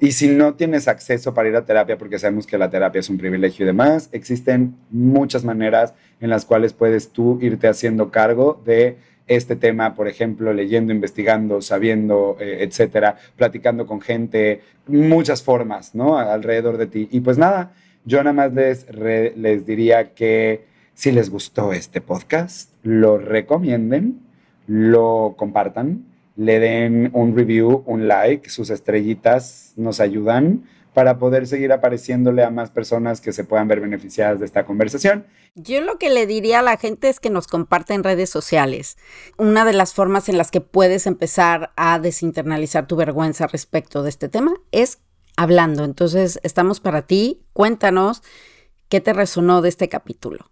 [0.00, 3.08] Y si no tienes acceso para ir a terapia, porque sabemos que la terapia es
[3.08, 8.60] un privilegio y demás, existen muchas maneras en las cuales puedes tú irte haciendo cargo
[8.64, 15.94] de este tema, por ejemplo, leyendo, investigando, sabiendo, eh, etcétera, platicando con gente, muchas formas,
[15.94, 16.18] ¿no?
[16.18, 17.08] Alrededor de ti.
[17.10, 17.72] Y pues nada,
[18.04, 20.64] yo nada más les, les diría que
[20.94, 24.20] si les gustó este podcast, lo recomienden,
[24.66, 26.04] lo compartan,
[26.36, 30.64] le den un review, un like, sus estrellitas nos ayudan
[30.94, 35.26] para poder seguir apareciéndole a más personas que se puedan ver beneficiadas de esta conversación.
[35.54, 38.96] Yo lo que le diría a la gente es que nos comparte en redes sociales.
[39.36, 44.08] Una de las formas en las que puedes empezar a desinternalizar tu vergüenza respecto de
[44.08, 45.00] este tema es
[45.36, 45.84] hablando.
[45.84, 47.42] Entonces, estamos para ti.
[47.52, 48.22] Cuéntanos
[48.88, 50.50] qué te resonó de este capítulo.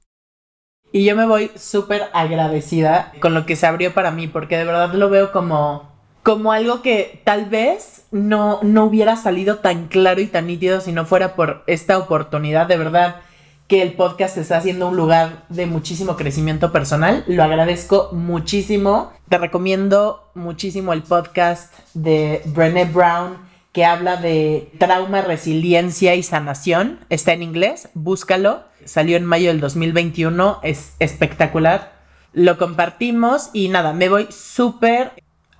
[0.90, 4.64] Y yo me voy súper agradecida con lo que se abrió para mí, porque de
[4.64, 5.91] verdad lo veo como
[6.22, 10.92] como algo que tal vez no, no hubiera salido tan claro y tan nítido si
[10.92, 12.66] no fuera por esta oportunidad.
[12.66, 13.16] De verdad
[13.66, 17.24] que el podcast está haciendo un lugar de muchísimo crecimiento personal.
[17.26, 19.12] Lo agradezco muchísimo.
[19.28, 27.00] Te recomiendo muchísimo el podcast de Brené Brown que habla de trauma, resiliencia y sanación.
[27.08, 28.64] Está en inglés, búscalo.
[28.84, 31.92] Salió en mayo del 2021, es espectacular.
[32.34, 35.12] Lo compartimos y nada, me voy súper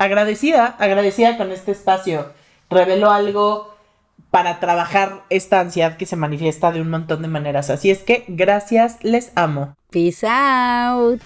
[0.03, 2.33] agradecida, agradecida con este espacio.
[2.71, 3.75] Reveló algo
[4.31, 7.71] para trabajar esta ansiedad que se manifiesta de un montón de maneras.
[7.71, 9.77] Así es que gracias, les amo.
[9.91, 11.21] Peace out.